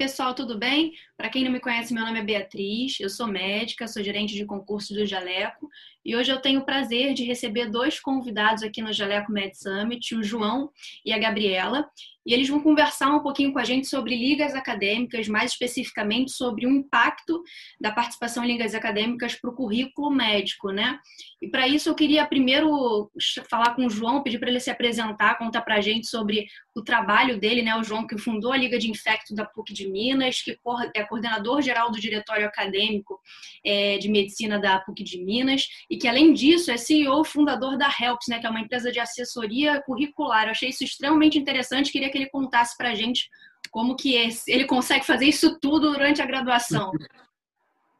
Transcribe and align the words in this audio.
pessoal, 0.00 0.34
tudo 0.34 0.56
bem? 0.56 0.94
Para 1.14 1.28
quem 1.28 1.44
não 1.44 1.52
me 1.52 1.60
conhece, 1.60 1.92
meu 1.92 2.02
nome 2.02 2.18
é 2.18 2.24
Beatriz, 2.24 2.98
eu 3.00 3.10
sou 3.10 3.26
médica, 3.26 3.86
sou 3.86 4.02
gerente 4.02 4.34
de 4.34 4.46
concurso 4.46 4.94
do 4.94 5.04
Jaleco 5.04 5.68
e 6.04 6.16
hoje 6.16 6.30
eu 6.30 6.40
tenho 6.40 6.60
o 6.60 6.64
prazer 6.64 7.14
de 7.14 7.24
receber 7.24 7.70
dois 7.70 8.00
convidados 8.00 8.62
aqui 8.62 8.80
no 8.80 8.92
Jaleco 8.92 9.30
Med 9.32 9.56
Summit, 9.56 10.14
o 10.14 10.22
João 10.22 10.70
e 11.04 11.12
a 11.12 11.18
Gabriela, 11.18 11.88
e 12.26 12.34
eles 12.34 12.48
vão 12.48 12.60
conversar 12.60 13.08
um 13.10 13.20
pouquinho 13.20 13.52
com 13.52 13.58
a 13.58 13.64
gente 13.64 13.86
sobre 13.88 14.14
ligas 14.14 14.54
acadêmicas, 14.54 15.26
mais 15.26 15.52
especificamente 15.52 16.30
sobre 16.32 16.66
o 16.66 16.70
impacto 16.70 17.42
da 17.80 17.90
participação 17.90 18.44
em 18.44 18.48
ligas 18.48 18.74
acadêmicas 18.74 19.34
para 19.34 19.50
o 19.50 19.54
currículo 19.54 20.10
médico, 20.10 20.70
né? 20.70 20.98
E 21.40 21.48
para 21.48 21.66
isso 21.66 21.88
eu 21.88 21.94
queria 21.94 22.26
primeiro 22.26 23.10
falar 23.48 23.74
com 23.74 23.86
o 23.86 23.90
João, 23.90 24.22
pedir 24.22 24.38
para 24.38 24.50
ele 24.50 24.60
se 24.60 24.70
apresentar, 24.70 25.38
contar 25.38 25.62
para 25.62 25.76
a 25.76 25.80
gente 25.80 26.06
sobre 26.08 26.46
o 26.74 26.82
trabalho 26.82 27.38
dele, 27.40 27.62
né? 27.62 27.74
O 27.76 27.82
João 27.82 28.06
que 28.06 28.18
fundou 28.18 28.52
a 28.52 28.56
Liga 28.56 28.78
de 28.78 28.90
Infecto 28.90 29.34
da 29.34 29.46
PUC 29.46 29.72
de 29.72 29.88
Minas, 29.88 30.42
que 30.42 30.58
é 30.94 31.04
coordenador 31.04 31.62
geral 31.62 31.90
do 31.90 31.98
Diretório 31.98 32.46
Acadêmico 32.46 33.18
é, 33.64 33.96
de 33.96 34.08
Medicina 34.08 34.58
da 34.58 34.78
PUC 34.78 35.02
de 35.02 35.24
Minas 35.24 35.66
e 35.90 35.96
que 35.96 36.06
além 36.06 36.32
disso 36.32 36.70
é 36.70 36.76
CEO 36.76 37.24
fundador 37.24 37.76
da 37.76 37.88
Helps, 37.88 38.28
né? 38.28 38.38
Que 38.38 38.46
é 38.46 38.50
uma 38.50 38.60
empresa 38.60 38.92
de 38.92 39.00
assessoria 39.00 39.82
curricular. 39.82 40.44
Eu 40.44 40.52
achei 40.52 40.68
isso 40.68 40.84
extremamente 40.84 41.36
interessante, 41.36 41.90
queria 41.90 42.08
que 42.08 42.16
ele 42.16 42.30
contasse 42.30 42.76
para 42.76 42.90
a 42.90 42.94
gente 42.94 43.28
como 43.72 43.96
que 43.96 44.14
ele 44.46 44.64
consegue 44.66 45.04
fazer 45.04 45.26
isso 45.26 45.58
tudo 45.60 45.90
durante 45.90 46.22
a 46.22 46.26
graduação. 46.26 46.92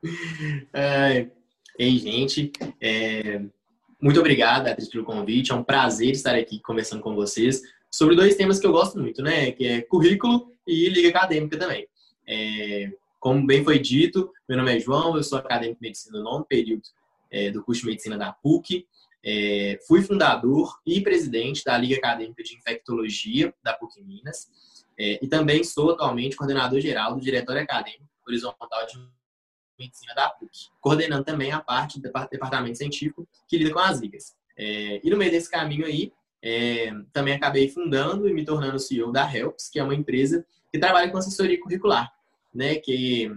é, 0.73 1.29
ei, 1.77 1.99
gente, 1.99 2.53
é, 2.81 3.43
muito 4.01 4.21
obrigado, 4.21 4.65
Beatriz, 4.65 4.89
pelo 4.89 5.05
convite. 5.05 5.51
É 5.51 5.55
um 5.55 5.65
prazer 5.65 6.13
estar 6.13 6.37
aqui 6.37 6.61
conversando 6.61 7.03
com 7.03 7.17
vocês 7.17 7.61
sobre 7.91 8.15
dois 8.15 8.37
temas 8.37 8.61
que 8.61 8.67
eu 8.69 8.73
gosto 8.73 9.01
muito, 9.01 9.21
né? 9.21 9.51
Que 9.51 9.67
é 9.67 9.83
currículo 9.83 10.53
e 10.65 10.89
liga 10.89 11.09
acadêmica 11.09 11.59
também. 11.59 11.89
É, 12.25 12.93
como 13.19 13.45
bem 13.45 13.65
foi 13.65 13.81
dito, 13.81 14.31
meu 14.49 14.57
nome 14.57 14.77
é 14.77 14.79
João, 14.79 15.17
eu 15.17 15.25
sou 15.25 15.39
acadêmico 15.39 15.81
de 15.81 15.89
medicina 15.89 16.19
no 16.19 16.25
nono 16.25 16.45
período 16.45 16.83
é, 17.31 17.51
do 17.51 17.63
curso 17.63 17.83
de 17.83 17.89
medicina 17.89 18.19
da 18.19 18.33
PUC. 18.33 18.87
É, 19.23 19.79
fui 19.87 20.03
fundador 20.03 20.79
e 20.87 21.01
presidente 21.03 21.63
da 21.65 21.77
Liga 21.77 21.97
Acadêmica 21.97 22.43
de 22.43 22.57
Infectologia 22.57 23.55
da 23.63 23.75
PUC 23.75 24.03
Minas 24.03 24.49
é, 24.99 25.19
e 25.23 25.29
também 25.29 25.63
sou 25.63 25.91
atualmente 25.91 26.37
coordenador 26.37 26.81
geral 26.81 27.15
do 27.15 27.21
Diretório 27.21 27.63
Acadêmico 27.63 28.09
Horizontal 28.27 28.87
de 28.87 28.99
Medicina 29.79 30.15
da 30.15 30.29
PUC, 30.29 30.69
coordenando 30.81 31.25
também 31.25 31.53
a 31.53 31.61
parte 31.61 32.01
do 32.01 32.11
departamento 32.31 32.79
científico 32.79 33.27
que 33.49 33.59
lida 33.59 33.73
com 33.73 33.79
as 33.79 34.01
ligas. 34.01 34.35
É, 34.57 35.01
e 35.03 35.11
no 35.11 35.17
meio 35.17 35.31
desse 35.31 35.51
caminho 35.51 35.87
aí, 35.87 36.13
é, 36.43 36.93
também 37.13 37.35
acabei 37.35 37.69
fundando 37.69 38.29
e 38.29 38.33
me 38.33 38.45
tornando 38.45 38.79
CEO 38.79 39.13
da 39.13 39.35
Helps, 39.35 39.71
que 39.71 39.79
é 39.79 39.83
uma 39.83 39.95
empresa 39.95 40.45
que 40.71 40.79
trabalha 40.79 41.11
com 41.11 41.19
assessoria 41.19 41.61
curricular, 41.61 42.13
né, 42.55 42.77
que 42.77 43.31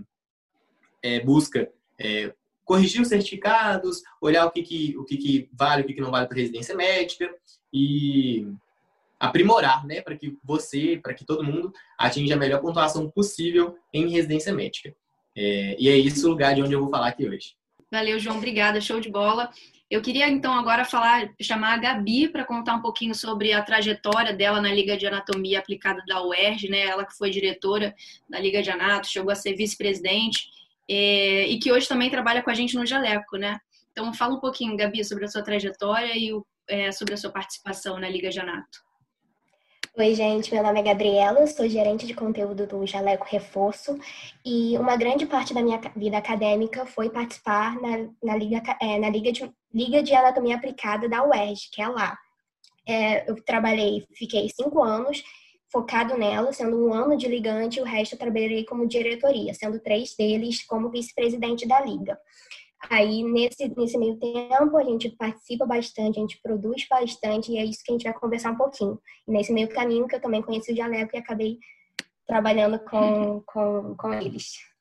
é, 1.02 1.19
busca 1.22 1.69
é, 2.00 2.33
corrigir 2.66 3.02
os 3.02 3.08
certificados, 3.08 4.02
olhar 4.22 4.45
o 4.45 4.52
que, 4.52 4.64
que, 4.64 4.97
o 4.97 5.03
que, 5.03 5.17
que 5.17 5.50
vale, 5.53 5.83
o 5.83 5.86
que, 5.86 5.94
que 5.94 6.02
não 6.02 6.11
vale 6.11 6.28
para 6.28 6.38
residência 6.38 6.75
médica 6.75 7.30
e 7.72 8.47
aprimorar, 9.19 9.86
né, 9.86 10.02
para 10.02 10.17
que 10.17 10.38
você, 10.44 11.00
para 11.02 11.14
que 11.14 11.25
todo 11.25 11.44
mundo 11.44 11.72
atinja 11.97 12.36
a 12.36 12.38
melhor 12.38 12.61
pontuação 12.61 13.09
possível 13.09 13.78
em 13.94 14.09
residência 14.09 14.53
médica. 14.53 14.94
É, 15.36 15.75
e 15.80 15.89
é 15.89 15.97
esse 15.97 16.25
o 16.25 16.30
lugar 16.30 16.53
de 16.53 16.61
onde 16.61 16.73
eu 16.73 16.81
vou 16.81 16.89
falar 16.89 17.08
aqui 17.08 17.28
hoje. 17.28 17.56
Valeu, 17.91 18.19
João, 18.19 18.38
obrigada, 18.38 18.81
show 18.81 19.00
de 19.00 19.09
bola. 19.09 19.50
Eu 19.89 20.02
queria 20.02 20.28
então 20.28 20.53
agora 20.53 20.84
falar, 20.84 21.30
chamar 21.39 21.73
a 21.73 21.78
Gabi 21.78 22.28
para 22.28 22.44
contar 22.44 22.75
um 22.75 22.81
pouquinho 22.81 23.14
sobre 23.14 23.53
a 23.53 23.61
trajetória 23.61 24.34
dela 24.34 24.59
na 24.59 24.73
Liga 24.73 24.97
de 24.97 25.06
Anatomia 25.06 25.59
aplicada 25.59 26.03
da 26.07 26.25
UERJ, 26.25 26.69
né? 26.69 26.79
Ela 26.79 27.06
que 27.06 27.16
foi 27.16 27.29
diretora 27.29 27.94
da 28.28 28.40
Liga 28.40 28.63
de 28.63 28.72
Anato, 28.72 29.07
chegou 29.07 29.31
a 29.31 29.35
ser 29.35 29.53
vice-presidente 29.53 30.47
é, 30.89 31.47
e 31.47 31.59
que 31.59 31.71
hoje 31.71 31.88
também 31.88 32.09
trabalha 32.09 32.41
com 32.41 32.49
a 32.49 32.53
gente 32.53 32.75
no 32.75 32.85
Jaleco, 32.85 33.38
né? 33.38 33.59
Então 33.91 34.13
fala 34.13 34.35
um 34.35 34.39
pouquinho, 34.39 34.75
Gabi, 34.75 35.03
sobre 35.05 35.25
a 35.25 35.27
sua 35.27 35.44
trajetória 35.44 36.17
e 36.17 36.33
o, 36.33 36.45
é, 36.67 36.91
sobre 36.91 37.13
a 37.13 37.17
sua 37.17 37.31
participação 37.31 37.99
na 37.99 38.09
Liga 38.09 38.29
de 38.29 38.39
Anato. 38.39 38.79
Oi, 39.95 40.16
gente, 40.16 40.51
meu 40.51 40.63
nome 40.63 40.79
é 40.79 40.83
Gabriela, 40.83 41.45
sou 41.45 41.69
gerente 41.69 42.07
de 42.07 42.16
conteúdo 42.16 42.66
do 42.66 42.83
Jaleco 42.83 43.27
Reforço 43.29 43.95
e 44.43 44.75
uma 44.79 44.95
grande 44.95 45.27
parte 45.27 45.53
da 45.53 45.61
minha 45.61 45.79
vida 45.95 46.17
acadêmica 46.17 46.83
foi 46.83 47.11
participar 47.11 47.79
na, 47.79 48.09
na, 48.23 48.35
Liga, 48.35 48.63
é, 48.81 48.97
na 48.97 49.07
Liga, 49.07 49.31
de, 49.31 49.53
Liga 49.72 50.01
de 50.01 50.16
Anatomia 50.16 50.55
Aplicada 50.55 51.07
da 51.07 51.23
UERJ, 51.23 51.69
que 51.72 51.79
é 51.79 51.88
lá. 51.88 52.17
É, 52.88 53.29
eu 53.29 53.35
trabalhei, 53.43 54.03
fiquei 54.16 54.49
cinco 54.49 54.81
anos 54.81 55.23
focado 55.73 56.16
nela, 56.16 56.53
sendo 56.53 56.78
um 56.78 56.94
ano 56.94 57.17
de 57.17 57.28
ligante 57.28 57.81
o 57.81 57.84
resto 57.84 58.13
eu 58.13 58.19
trabalhei 58.19 58.63
como 58.63 58.88
diretoria, 58.88 59.56
sendo 59.56 59.79
três 59.79 60.16
deles 60.16 60.63
como 60.63 60.91
vice-presidente 60.91 61.67
da 61.67 61.81
Liga. 61.81 62.17
Aí, 62.89 63.23
nesse, 63.23 63.73
nesse 63.75 63.97
meio 63.97 64.17
tempo, 64.17 64.78
a 64.78 64.84
gente 64.84 65.09
participa 65.09 65.66
bastante, 65.66 66.19
a 66.19 66.22
gente 66.22 66.39
produz 66.44 66.85
bastante, 66.88 67.51
e 67.51 67.57
é 67.57 67.66
isso 67.66 67.81
que 67.84 67.91
a 67.91 67.94
gente 67.94 68.03
vai 68.03 68.13
conversar 68.13 68.51
um 68.51 68.57
pouquinho. 68.57 69.00
E 69.28 69.31
nesse 69.31 69.51
meio 69.51 69.69
caminho 69.69 70.07
que 70.07 70.16
eu 70.16 70.22
também 70.22 70.41
conheci 70.41 70.73
o 70.73 70.75
Jaleco 70.75 71.16
e 71.16 71.19
acabei 71.19 71.57
trabalhando 72.28 72.78
com, 72.79 73.41
com, 73.45 73.95
com 73.97 74.13
eles. 74.13 74.72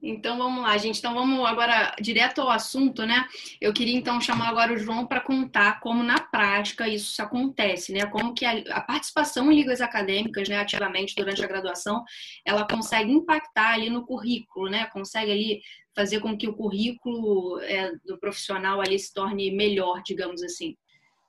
Então 0.00 0.38
vamos 0.38 0.62
lá, 0.62 0.76
gente. 0.78 0.98
Então 0.98 1.12
vamos 1.12 1.44
agora 1.44 1.94
direto 2.00 2.40
ao 2.40 2.50
assunto, 2.50 3.04
né? 3.04 3.26
Eu 3.60 3.72
queria 3.72 3.96
então 3.96 4.20
chamar 4.20 4.48
agora 4.48 4.72
o 4.72 4.78
João 4.78 5.04
para 5.06 5.20
contar 5.20 5.80
como 5.80 6.04
na 6.04 6.20
prática 6.20 6.88
isso 6.88 7.20
acontece, 7.20 7.92
né? 7.92 8.06
Como 8.06 8.32
que 8.32 8.44
a, 8.44 8.62
a, 8.70 8.80
participação 8.80 9.50
em 9.50 9.56
ligas 9.56 9.80
acadêmicas, 9.80 10.48
né, 10.48 10.58
ativamente 10.58 11.16
durante 11.16 11.44
a 11.44 11.48
graduação, 11.48 12.04
ela 12.44 12.64
consegue 12.64 13.10
impactar 13.10 13.74
ali 13.74 13.90
no 13.90 14.06
currículo, 14.06 14.70
né? 14.70 14.86
Consegue 14.86 15.32
ali 15.32 15.60
fazer 15.96 16.20
com 16.20 16.38
que 16.38 16.46
o 16.46 16.54
currículo 16.54 17.58
é, 17.60 17.90
do 18.06 18.16
profissional 18.18 18.80
ali 18.80 18.96
se 18.98 19.12
torne 19.12 19.50
melhor, 19.50 20.00
digamos 20.04 20.44
assim. 20.44 20.76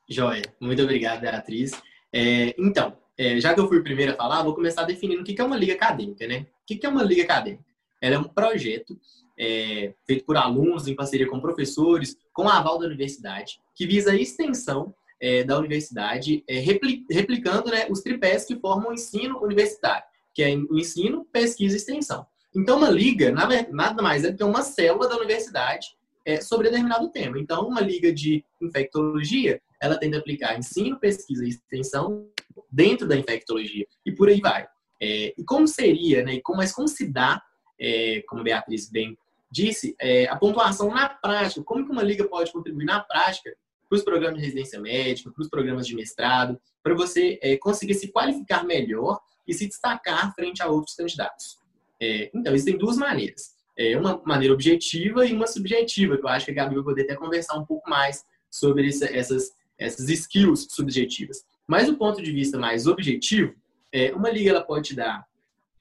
Joia, 0.07 0.43
muito 0.61 0.83
obrigado, 0.83 1.21
Beatriz. 1.21 1.71
É, 2.13 2.53
então, 2.55 2.95
é, 3.17 3.39
já 3.39 3.53
que 3.53 3.59
eu 3.59 3.67
fui 3.67 3.81
primeiro 3.81 4.11
a 4.11 4.15
falar, 4.15 4.43
vou 4.43 4.53
começar 4.53 4.83
definindo 4.83 5.21
o 5.21 5.25
que 5.25 5.41
é 5.41 5.43
uma 5.43 5.57
liga 5.57 5.73
acadêmica, 5.73 6.27
né? 6.27 6.45
O 6.61 6.65
que 6.65 6.85
é 6.85 6.89
uma 6.89 7.01
liga 7.01 7.23
acadêmica? 7.23 7.68
Ela 8.01 8.15
é 8.15 8.19
um 8.19 8.23
projeto 8.23 8.99
é, 9.39 9.93
feito 10.05 10.25
por 10.25 10.37
alunos 10.37 10.87
em 10.87 10.95
parceria 10.95 11.27
com 11.27 11.39
professores, 11.39 12.17
com 12.33 12.47
a 12.47 12.57
aval 12.57 12.77
da 12.77 12.85
universidade, 12.85 13.59
que 13.75 13.87
visa 13.87 14.11
a 14.11 14.15
extensão 14.15 14.93
é, 15.21 15.43
da 15.43 15.57
universidade, 15.57 16.43
é, 16.47 16.59
replicando 16.59 17.69
né, 17.69 17.87
os 17.89 18.01
tripés 18.01 18.45
que 18.45 18.59
formam 18.59 18.89
o 18.89 18.93
ensino 18.93 19.41
universitário, 19.41 20.03
que 20.33 20.43
é 20.43 20.55
o 20.55 20.77
ensino, 20.77 21.25
pesquisa 21.31 21.75
e 21.75 21.77
extensão. 21.77 22.25
Então, 22.55 22.77
uma 22.77 22.89
liga 22.89 23.31
nada 23.31 24.01
mais 24.01 24.23
é 24.23 24.33
que 24.33 24.43
uma 24.43 24.63
célula 24.63 25.07
da 25.07 25.17
universidade 25.17 25.87
é, 26.25 26.41
sobre 26.41 26.69
determinado 26.69 27.09
tema. 27.09 27.39
Então, 27.39 27.67
uma 27.67 27.81
liga 27.81 28.11
de 28.11 28.43
infectologia, 28.61 29.61
ela 29.81 29.97
tende 29.97 30.15
a 30.15 30.19
aplicar 30.19 30.57
ensino, 30.57 30.99
pesquisa 30.99 31.45
e 31.45 31.49
extensão 31.49 32.27
dentro 32.71 33.07
da 33.07 33.15
infectologia. 33.15 33.85
E 34.05 34.11
por 34.11 34.29
aí 34.29 34.39
vai. 34.39 34.67
É, 35.01 35.33
e 35.37 35.43
como 35.43 35.67
seria, 35.67 36.23
né? 36.23 36.39
Como, 36.43 36.57
mas 36.57 36.73
como 36.73 36.87
se 36.87 37.07
dá, 37.07 37.41
é, 37.79 38.23
como 38.27 38.41
a 38.41 38.43
Beatriz 38.43 38.89
bem 38.89 39.17
disse, 39.51 39.95
é, 39.99 40.27
a 40.27 40.35
pontuação 40.35 40.89
na 40.89 41.09
prática? 41.09 41.63
Como 41.63 41.85
que 41.85 41.91
uma 41.91 42.03
liga 42.03 42.27
pode 42.27 42.51
contribuir 42.51 42.85
na 42.85 42.99
prática 42.99 43.55
para 43.87 43.97
os 43.97 44.03
programas 44.03 44.37
de 44.37 44.45
residência 44.45 44.79
médica, 44.79 45.31
para 45.31 45.41
os 45.41 45.49
programas 45.49 45.87
de 45.87 45.95
mestrado, 45.95 46.59
para 46.83 46.93
você 46.93 47.39
é, 47.41 47.57
conseguir 47.57 47.95
se 47.95 48.11
qualificar 48.11 48.63
melhor 48.63 49.19
e 49.47 49.53
se 49.53 49.67
destacar 49.67 50.33
frente 50.35 50.61
a 50.61 50.67
outros 50.67 50.95
candidatos? 50.95 51.57
É, 51.99 52.29
então, 52.33 52.53
existem 52.53 52.77
duas 52.77 52.97
maneiras. 52.97 53.57
É, 53.77 53.97
uma 53.97 54.21
maneira 54.25 54.53
objetiva 54.53 55.25
e 55.25 55.33
uma 55.33 55.47
subjetiva, 55.47 56.17
que 56.17 56.23
eu 56.23 56.29
acho 56.29 56.45
que 56.45 56.51
a 56.51 56.53
Gabi 56.53 56.75
vai 56.75 56.83
poder 56.83 57.03
até 57.03 57.15
conversar 57.15 57.57
um 57.57 57.65
pouco 57.65 57.89
mais 57.89 58.23
sobre 58.51 58.87
essa, 58.87 59.05
essas, 59.05 59.51
essas 59.77 60.09
skills 60.09 60.67
subjetivas. 60.69 61.43
Mas 61.65 61.87
do 61.87 61.97
ponto 61.97 62.21
de 62.21 62.31
vista 62.31 62.57
mais 62.57 62.87
objetivo, 62.87 63.55
é, 63.91 64.13
uma 64.13 64.29
liga 64.29 64.51
ela 64.51 64.63
pode 64.63 64.89
te 64.89 64.95
dar 64.95 65.25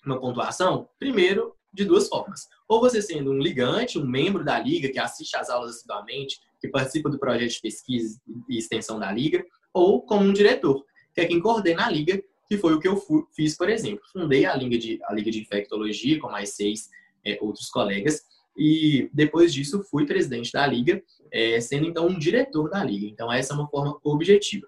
uma 0.04 0.18
pontuação, 0.18 0.88
primeiro, 0.98 1.54
de 1.72 1.84
duas 1.84 2.08
formas. 2.08 2.48
Ou 2.68 2.80
você 2.80 3.00
sendo 3.02 3.30
um 3.30 3.38
ligante, 3.38 3.98
um 3.98 4.06
membro 4.06 4.44
da 4.44 4.58
liga 4.58 4.88
que 4.88 4.98
assiste 4.98 5.36
às 5.36 5.50
aulas 5.50 5.76
assiduamente, 5.76 6.40
que 6.60 6.68
participa 6.68 7.08
do 7.08 7.18
projeto 7.18 7.52
de 7.52 7.60
pesquisa 7.60 8.20
e 8.48 8.58
extensão 8.58 8.98
da 8.98 9.12
liga, 9.12 9.44
ou 9.72 10.02
como 10.02 10.24
um 10.24 10.32
diretor, 10.32 10.84
que 11.14 11.20
é 11.20 11.26
quem 11.26 11.40
coordena 11.40 11.86
a 11.86 11.90
liga 11.90 12.22
que 12.48 12.56
foi 12.56 12.72
o 12.74 12.80
que 12.80 12.88
eu 12.88 13.00
fiz, 13.36 13.56
por 13.56 13.68
exemplo. 13.68 14.02
Fundei 14.10 14.46
a 14.46 14.56
Liga 14.56 14.78
de, 14.78 14.98
a 15.04 15.12
Liga 15.12 15.30
de 15.30 15.40
Infectologia 15.40 16.18
com 16.18 16.30
mais 16.30 16.50
seis 16.50 16.88
é, 17.24 17.38
outros 17.42 17.68
colegas 17.68 18.22
e 18.56 19.10
depois 19.12 19.52
disso 19.52 19.84
fui 19.84 20.06
presidente 20.06 20.50
da 20.52 20.66
Liga, 20.66 21.02
é, 21.30 21.60
sendo 21.60 21.86
então 21.86 22.06
um 22.06 22.18
diretor 22.18 22.70
da 22.70 22.82
Liga. 22.82 23.06
Então 23.06 23.30
essa 23.30 23.52
é 23.52 23.56
uma 23.56 23.68
forma 23.68 23.98
objetiva. 24.02 24.66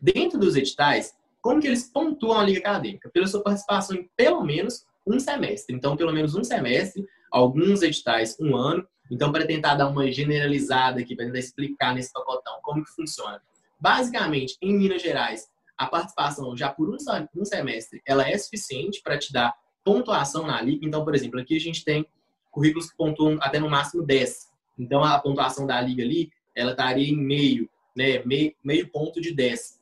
Dentro 0.00 0.38
dos 0.38 0.56
editais, 0.56 1.14
como 1.42 1.60
que 1.60 1.66
eles 1.66 1.84
pontuam 1.84 2.40
a 2.40 2.42
Liga 2.42 2.60
Acadêmica? 2.60 3.10
Pela 3.10 3.26
sua 3.26 3.42
participação 3.42 3.96
em 3.96 4.10
pelo 4.16 4.42
menos 4.42 4.86
um 5.06 5.18
semestre. 5.18 5.74
Então, 5.74 5.96
pelo 5.96 6.12
menos 6.12 6.34
um 6.34 6.44
semestre, 6.44 7.04
alguns 7.30 7.82
editais 7.82 8.36
um 8.40 8.56
ano. 8.56 8.86
Então, 9.10 9.32
para 9.32 9.46
tentar 9.46 9.74
dar 9.74 9.88
uma 9.88 10.10
generalizada 10.10 11.00
aqui, 11.00 11.16
para 11.16 11.26
tentar 11.26 11.38
explicar 11.38 11.94
nesse 11.94 12.12
pacotão 12.12 12.58
como 12.62 12.84
que 12.84 12.90
funciona. 12.92 13.40
Basicamente, 13.80 14.56
em 14.60 14.76
Minas 14.76 15.02
Gerais, 15.02 15.48
a 15.76 15.86
participação 15.86 16.54
já 16.54 16.68
por 16.68 16.94
um 16.94 17.44
semestre 17.44 18.02
ela 18.06 18.28
é 18.28 18.36
suficiente 18.36 19.00
para 19.02 19.18
te 19.18 19.32
dar 19.32 19.54
pontuação 19.82 20.46
na 20.46 20.60
liga. 20.60 20.86
Então, 20.86 21.04
por 21.04 21.14
exemplo, 21.14 21.40
aqui 21.40 21.56
a 21.56 21.60
gente 21.60 21.84
tem 21.84 22.06
currículos 22.50 22.90
que 22.90 22.96
pontuam 22.96 23.38
até 23.40 23.58
no 23.58 23.70
máximo 23.70 24.02
10. 24.02 24.50
Então, 24.78 25.02
a 25.02 25.18
pontuação 25.18 25.66
da 25.66 25.80
liga 25.80 26.02
ali, 26.02 26.30
ela 26.54 26.72
estaria 26.72 27.08
em 27.08 27.16
meio, 27.16 27.68
né? 27.96 28.22
Meio, 28.24 28.54
meio 28.62 28.88
ponto 28.90 29.20
de 29.20 29.32
10. 29.32 29.79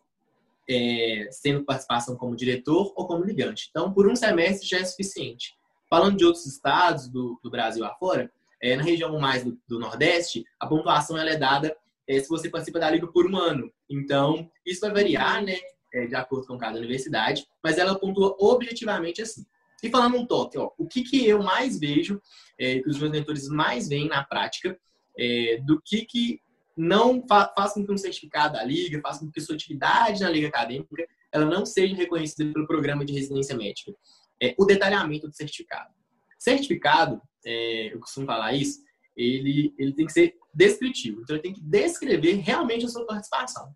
É, 0.70 1.28
sendo 1.30 1.64
participação 1.64 2.14
como 2.14 2.36
diretor 2.36 2.92
ou 2.94 3.06
como 3.06 3.24
ligante. 3.24 3.68
Então, 3.70 3.90
por 3.92 4.06
um 4.06 4.14
semestre 4.14 4.68
já 4.68 4.78
é 4.78 4.84
suficiente. 4.84 5.56
Falando 5.88 6.18
de 6.18 6.24
outros 6.24 6.44
estados 6.44 7.08
do, 7.08 7.40
do 7.42 7.50
Brasil 7.50 7.84
afora, 7.84 8.30
é, 8.60 8.76
na 8.76 8.82
região 8.82 9.18
mais 9.18 9.44
do, 9.44 9.58
do, 9.66 9.78
Nordeste, 9.78 10.44
a 10.60 10.66
pontuação 10.66 11.16
é 11.16 11.36
dada 11.36 11.74
é, 12.06 12.20
se 12.20 12.28
você 12.28 12.50
participa 12.50 12.78
da 12.78 12.90
liga 12.90 13.06
por 13.06 13.30
um 13.30 13.36
ano. 13.36 13.72
Então, 13.88 14.50
isso 14.66 14.80
vai 14.80 14.90
variar, 14.90 15.42
né, 15.42 15.56
é, 15.92 16.06
de 16.06 16.14
acordo 16.14 16.46
com 16.46 16.58
cada 16.58 16.78
universidade, 16.78 17.46
mas 17.62 17.78
ela 17.78 17.98
pontua 17.98 18.36
objetivamente 18.38 19.22
assim. 19.22 19.46
E 19.82 19.88
falando 19.88 20.16
um 20.16 20.26
toque, 20.26 20.58
ó, 20.58 20.72
o 20.76 20.86
que, 20.86 21.02
que 21.02 21.26
eu 21.26 21.42
mais 21.42 21.78
vejo, 21.78 22.20
é, 22.58 22.80
que 22.80 22.88
os 22.88 22.98
meus 22.98 23.12
mentores 23.12 23.48
mais 23.48 23.88
veem 23.88 24.08
na 24.08 24.24
prática, 24.24 24.78
é, 25.16 25.60
do 25.64 25.80
que, 25.80 26.04
que 26.04 26.40
não 26.78 27.26
fa 27.26 27.52
faz 27.56 27.72
com 27.74 27.84
que 27.84 27.92
um 27.92 27.98
certificado 27.98 28.54
da 28.54 28.62
liga, 28.62 29.00
faz 29.00 29.18
com 29.18 29.30
que 29.30 29.40
sua 29.40 29.56
atividade 29.56 30.20
na 30.22 30.30
liga 30.30 30.46
acadêmica, 30.46 31.06
ela 31.32 31.44
não 31.44 31.66
seja 31.66 31.94
reconhecida 31.94 32.52
pelo 32.52 32.66
programa 32.66 33.04
de 33.04 33.12
residência 33.12 33.56
médica. 33.56 33.92
É, 34.40 34.54
o 34.56 34.64
detalhamento 34.64 35.26
do 35.28 35.34
certificado. 35.34 35.92
Certificado, 36.38 37.20
é, 37.44 37.92
eu 37.92 37.98
costumo 37.98 38.26
falar 38.26 38.52
isso, 38.52 38.80
ele, 39.16 39.74
ele 39.76 39.92
tem 39.92 40.06
que 40.06 40.12
ser 40.12 40.36
descritivo. 40.54 41.20
Então, 41.20 41.34
ele 41.34 41.42
tem 41.42 41.52
que 41.52 41.60
descrever 41.60 42.34
realmente 42.34 42.86
a 42.86 42.88
sua 42.88 43.04
participação. 43.04 43.74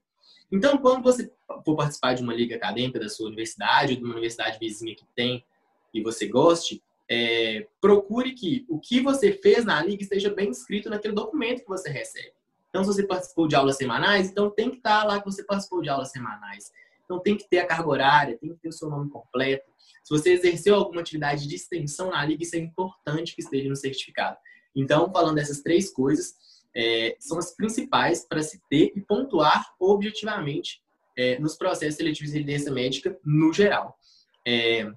Então, 0.50 0.78
quando 0.78 1.02
você 1.02 1.32
for 1.64 1.75
participar 1.75 2.14
de 2.14 2.22
uma 2.22 2.32
liga 2.32 2.54
acadêmica 2.54 3.00
da 3.00 3.08
sua 3.08 3.26
universidade 3.26 3.94
ou 3.94 3.99
de 3.99 4.04
uma 4.04 4.12
universidade 4.12 4.58
vizinha 4.60 4.94
que 4.94 5.04
tem 5.16 5.44
e 5.93 6.00
você 6.00 6.28
goste, 6.28 6.81
é, 7.10 7.66
procure 7.81 8.32
que 8.32 8.64
o 8.69 8.78
que 8.78 9.00
você 9.00 9.32
fez 9.32 9.64
na 9.64 9.82
liga 9.82 10.02
esteja 10.02 10.32
bem 10.32 10.50
escrito 10.50 10.88
naquele 10.88 11.14
documento 11.14 11.62
que 11.62 11.69
você 11.69 11.90
recebe. 11.90 12.32
Então, 12.73 12.83
se 12.83 12.89
você 12.89 13.07
participou 13.07 13.47
de 13.47 13.55
aulas 13.55 13.77
semanais, 13.77 14.31
então 14.31 14.51
tem 14.51 14.71
que 14.71 14.79
estar 14.79 15.05
lá 15.05 15.19
que 15.21 15.27
você 15.27 15.45
participou 15.45 15.83
de 15.83 15.91
aulas 15.91 16.11
semanais. 16.11 16.73
Então, 17.05 17.21
tem 17.21 17.37
que 17.37 17.47
ter 17.47 17.59
a 17.59 17.67
carga 17.67 17.87
horária, 17.87 18.39
tem 18.39 18.55
que 18.55 18.61
ter 18.61 18.71
o 18.71 18.73
seu 18.73 18.89
nome 18.89 19.11
completo. 19.11 19.71
Se 20.03 20.09
você 20.09 20.33
exerceu 20.33 20.75
alguma 20.75 21.03
atividade 21.03 21.47
de 21.47 21.55
extensão 21.55 22.11
na 22.11 22.25
liga, 22.25 22.43
isso 22.43 22.57
é 22.57 22.59
importante 22.59 23.35
que 23.35 23.43
esteja 23.43 23.69
no 23.69 23.77
certificado. 23.77 24.39
Então, 24.75 25.13
falando 25.13 25.35
dessas 25.35 25.61
três 25.61 25.93
coisas, 25.93 26.35
é, 26.75 27.15
são 27.21 27.39
as 27.39 27.55
principais 27.55 28.25
para 28.25 28.43
se 28.43 28.59
ter 28.71 28.91
e 28.97 29.03
pontuar 29.03 29.75
objetivamente 29.79 30.81
é, 31.15 31.39
nos 31.39 31.55
processos 31.55 31.97
seletivos 31.97 32.33
de 32.33 32.39
residência 32.39 32.73
médica 32.73 33.19
no 33.23 33.53
geral. 33.53 33.99
É, 34.49 34.91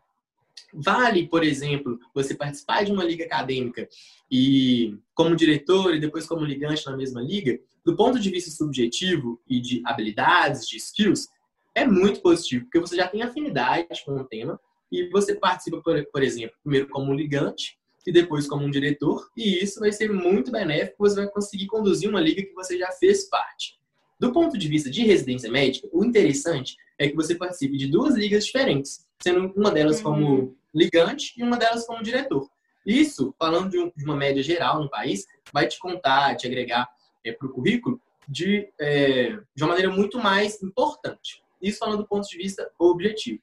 vale, 0.73 1.27
por 1.27 1.43
exemplo, 1.43 1.99
você 2.13 2.35
participar 2.35 2.83
de 2.83 2.91
uma 2.91 3.03
liga 3.03 3.25
acadêmica 3.25 3.87
e 4.29 4.97
como 5.13 5.35
diretor 5.35 5.95
e 5.95 5.99
depois 5.99 6.25
como 6.25 6.45
ligante 6.45 6.85
na 6.85 6.97
mesma 6.97 7.21
liga, 7.21 7.59
do 7.83 7.95
ponto 7.95 8.19
de 8.19 8.29
vista 8.29 8.51
subjetivo 8.51 9.41
e 9.47 9.61
de 9.61 9.81
habilidades, 9.85 10.67
de 10.67 10.77
skills, 10.77 11.29
é 11.73 11.85
muito 11.85 12.21
positivo, 12.21 12.65
porque 12.65 12.79
você 12.79 12.95
já 12.95 13.07
tem 13.07 13.21
afinidade 13.21 14.03
com 14.05 14.15
o 14.15 14.23
tema 14.23 14.59
e 14.91 15.09
você 15.09 15.35
participa, 15.35 15.81
por, 15.81 16.03
por 16.07 16.23
exemplo, 16.23 16.55
primeiro 16.63 16.87
como 16.89 17.13
ligante 17.13 17.77
e 18.07 18.11
depois 18.11 18.47
como 18.47 18.65
um 18.65 18.69
diretor, 18.69 19.27
e 19.35 19.63
isso 19.63 19.79
vai 19.79 19.91
ser 19.91 20.11
muito 20.11 20.51
benéfico, 20.51 20.95
você 20.99 21.15
vai 21.15 21.27
conseguir 21.27 21.65
conduzir 21.65 22.09
uma 22.09 22.21
liga 22.21 22.43
que 22.43 22.53
você 22.53 22.77
já 22.77 22.91
fez 22.91 23.27
parte. 23.27 23.79
Do 24.19 24.31
ponto 24.31 24.57
de 24.57 24.67
vista 24.67 24.89
de 24.89 25.01
residência 25.01 25.51
médica, 25.51 25.89
o 25.91 26.05
interessante 26.05 26.77
é 26.97 27.09
que 27.09 27.15
você 27.15 27.35
participe 27.35 27.77
de 27.77 27.87
duas 27.87 28.15
ligas 28.15 28.45
diferentes, 28.45 29.04
sendo 29.21 29.53
uma 29.56 29.71
delas 29.71 30.01
como 30.01 30.25
uhum. 30.25 30.56
ligante 30.73 31.33
e 31.38 31.44
uma 31.44 31.57
delas 31.57 31.85
como 31.85 32.03
diretor. 32.03 32.50
Isso, 32.85 33.33
falando 33.39 33.69
de, 33.69 33.79
um, 33.79 33.91
de 33.95 34.06
uma 34.06 34.15
média 34.15 34.44
geral 34.44 34.81
no 34.81 34.89
país, 34.89 35.25
vai 35.51 35.67
te 35.67 35.79
contar, 35.79 36.35
te 36.35 36.45
agregar 36.45 36.88
é, 37.23 37.31
para 37.31 37.47
o 37.47 37.51
currículo 37.51 38.00
de, 38.27 38.71
é, 38.79 39.38
de 39.56 39.63
uma 39.63 39.69
maneira 39.69 39.91
muito 39.91 40.19
mais 40.19 40.62
importante. 40.62 41.44
Isso 41.62 41.79
falando 41.79 42.00
do 42.00 42.07
ponto 42.07 42.27
de 42.27 42.38
vista 42.38 42.71
objetivo. 42.77 43.41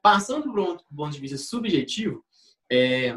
Passando 0.00 0.52
para 0.52 0.62
o 0.62 0.78
ponto 0.96 1.12
de 1.12 1.20
vista 1.20 1.36
subjetivo, 1.36 2.24
é, 2.70 3.16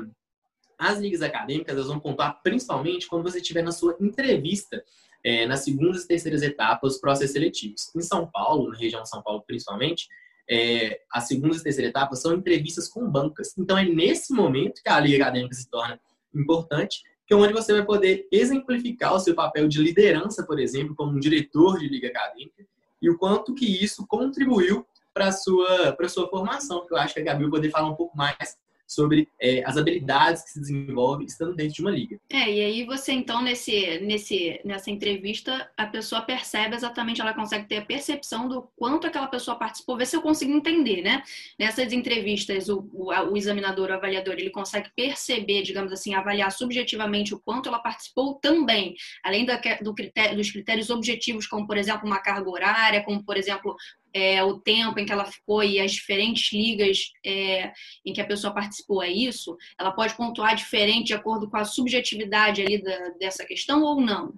as 0.78 0.98
ligas 0.98 1.22
acadêmicas 1.22 1.75
elas 1.75 1.88
vão 1.88 2.00
pontuar 2.00 2.42
principalmente 2.42 3.07
quando 3.07 3.24
você 3.24 3.40
estiver 3.40 3.62
na 3.62 3.72
sua 3.72 3.96
entrevista 4.00 4.84
é, 5.24 5.46
nas 5.46 5.63
segundas 5.63 6.04
e 6.04 6.07
terceiras 6.07 6.42
etapas 6.42 6.94
dos 6.94 7.01
processos 7.01 7.34
seletivos. 7.34 7.94
Em 7.96 8.01
São 8.01 8.25
Paulo, 8.25 8.72
na 8.72 8.78
região 8.78 9.04
de 9.04 9.10
São 9.10 9.22
Paulo 9.22 9.44
principalmente, 9.46 10.07
é, 10.50 11.01
as 11.12 11.28
segundas 11.28 11.60
e 11.60 11.63
terceiras 11.63 11.92
etapas 11.92 12.22
são 12.22 12.34
entrevistas 12.34 12.88
com 12.88 13.10
bancas. 13.10 13.56
Então 13.57 13.78
é 13.78 13.86
nesse 13.86 14.34
momento 14.34 14.81
que 14.81 14.90
a 14.90 15.00
liga 15.00 15.24
acadêmica 15.24 15.54
se 15.54 15.69
torna 15.69 16.00
importante, 16.34 17.04
que 17.28 17.34
é 17.34 17.38
onde 17.38 17.54
você 17.54 17.72
vai 17.72 17.86
poder 17.86 18.28
exemplificar 18.31 19.13
o 19.13 19.19
seu 19.19 19.36
papel 19.36 19.68
de 19.68 19.81
liderança, 19.81 20.44
por 20.44 20.60
exemplo, 20.60 20.96
como 20.96 21.16
um 21.16 21.19
diretor 21.19 21.78
de 21.78 21.88
liga 21.88 22.07
acadêmica, 22.07 22.66
e 23.01 23.10
o 23.10 23.18
quanto 23.18 23.54
que 23.54 23.66
isso 23.66 24.06
contribuiu 24.07 24.86
para 25.13 25.28
a 25.28 25.31
sua, 25.31 25.96
sua 26.07 26.28
formação, 26.28 26.86
que 26.88 26.94
eu 26.94 26.98
acho 26.98 27.13
que 27.13 27.19
a 27.19 27.24
Gabi 27.24 27.44
vai 27.44 27.51
poder 27.51 27.69
falar 27.69 27.90
um 27.90 27.96
pouco 27.96 28.18
mais 28.18 28.57
sobre 28.89 29.30
é, 29.39 29.63
as 29.65 29.77
habilidades 29.77 30.44
que 30.44 30.50
se 30.50 30.59
desenvolvem 30.59 31.27
estando 31.27 31.56
dentro 31.56 31.75
de 31.75 31.81
uma 31.81 31.91
liga. 31.91 32.19
É, 32.27 32.51
e 32.51 32.62
aí 32.62 32.86
você 32.86 33.12
então 33.12 33.41
nesse, 33.41 34.00
nesse, 34.00 34.59
nessa 34.65 34.89
entrevista 34.89 35.69
a 35.77 35.86
pessoa 35.86 36.24
percebe 36.24 36.75
exatamente, 36.75 37.21
ela 37.21 37.33
consegue 37.33 37.68
ter 37.68 37.77
a 37.77 37.86
percepção 37.86 38.47
do 38.47 38.68
quanto 38.75 39.06
aquela 39.06 39.27
pessoa 39.27 39.57
participou, 39.57 39.95
ver 39.95 40.07
se 40.07 40.15
eu 40.15 40.21
consigo 40.21 40.51
entender, 40.51 41.03
né? 41.03 41.21
Nessas 41.57 41.94
entrevistas 41.94 42.68
o, 42.68 42.89
o, 42.91 43.12
o 43.12 43.38
examinador, 43.38 43.91
o 43.91 43.94
avaliador, 43.94 44.33
ele 44.33 44.50
consegue 44.50 44.89
perceber, 44.95 45.62
digamos 45.62 45.91
assim, 45.91 46.15
avaliar 46.15 46.51
subjetivamente 46.51 47.36
o 47.36 47.39
quanto 47.39 47.69
ela 47.69 47.80
participou 47.80 48.36
também, 48.36 48.95
além 49.24 49.45
da, 49.45 49.62
do 49.81 49.94
critério, 49.94 50.36
dos 50.36 50.50
critérios 50.50 50.89
objetivos, 50.89 51.45
como 51.45 51.68
por 51.68 51.77
exemplo 51.77 52.07
uma 52.07 52.19
carga 52.19 52.50
horária, 52.50 53.03
como 53.03 53.24
por 53.24 53.38
exemplo 53.38 53.75
é, 54.14 54.44
o 54.44 54.60
tempo 54.60 55.00
em 55.00 55.06
que 55.06 55.12
ela 55.12 55.26
ficou 55.26 55.64
e 55.64 55.80
as 55.80 55.92
diferentes 55.92 56.52
ligas 56.52 57.12
é, 57.26 57.72
em 58.06 58.14
que 58.14 58.22
a 58.22 58.26
pessoa 58.26 58.54
participou, 58.54 59.04
é 59.04 59.10
isso? 59.10 59.56
Ela 59.78 59.92
pode 59.92 60.16
pontuar 60.16 60.56
diferente 60.56 61.08
de 61.08 61.14
acordo 61.14 61.50
com 61.50 61.58
a 61.58 61.66
subjetividade 61.66 62.62
ali 62.62 62.82
da, 62.82 63.10
dessa 63.20 63.46
questão 63.46 63.84
ou 63.84 64.02
não? 64.02 64.34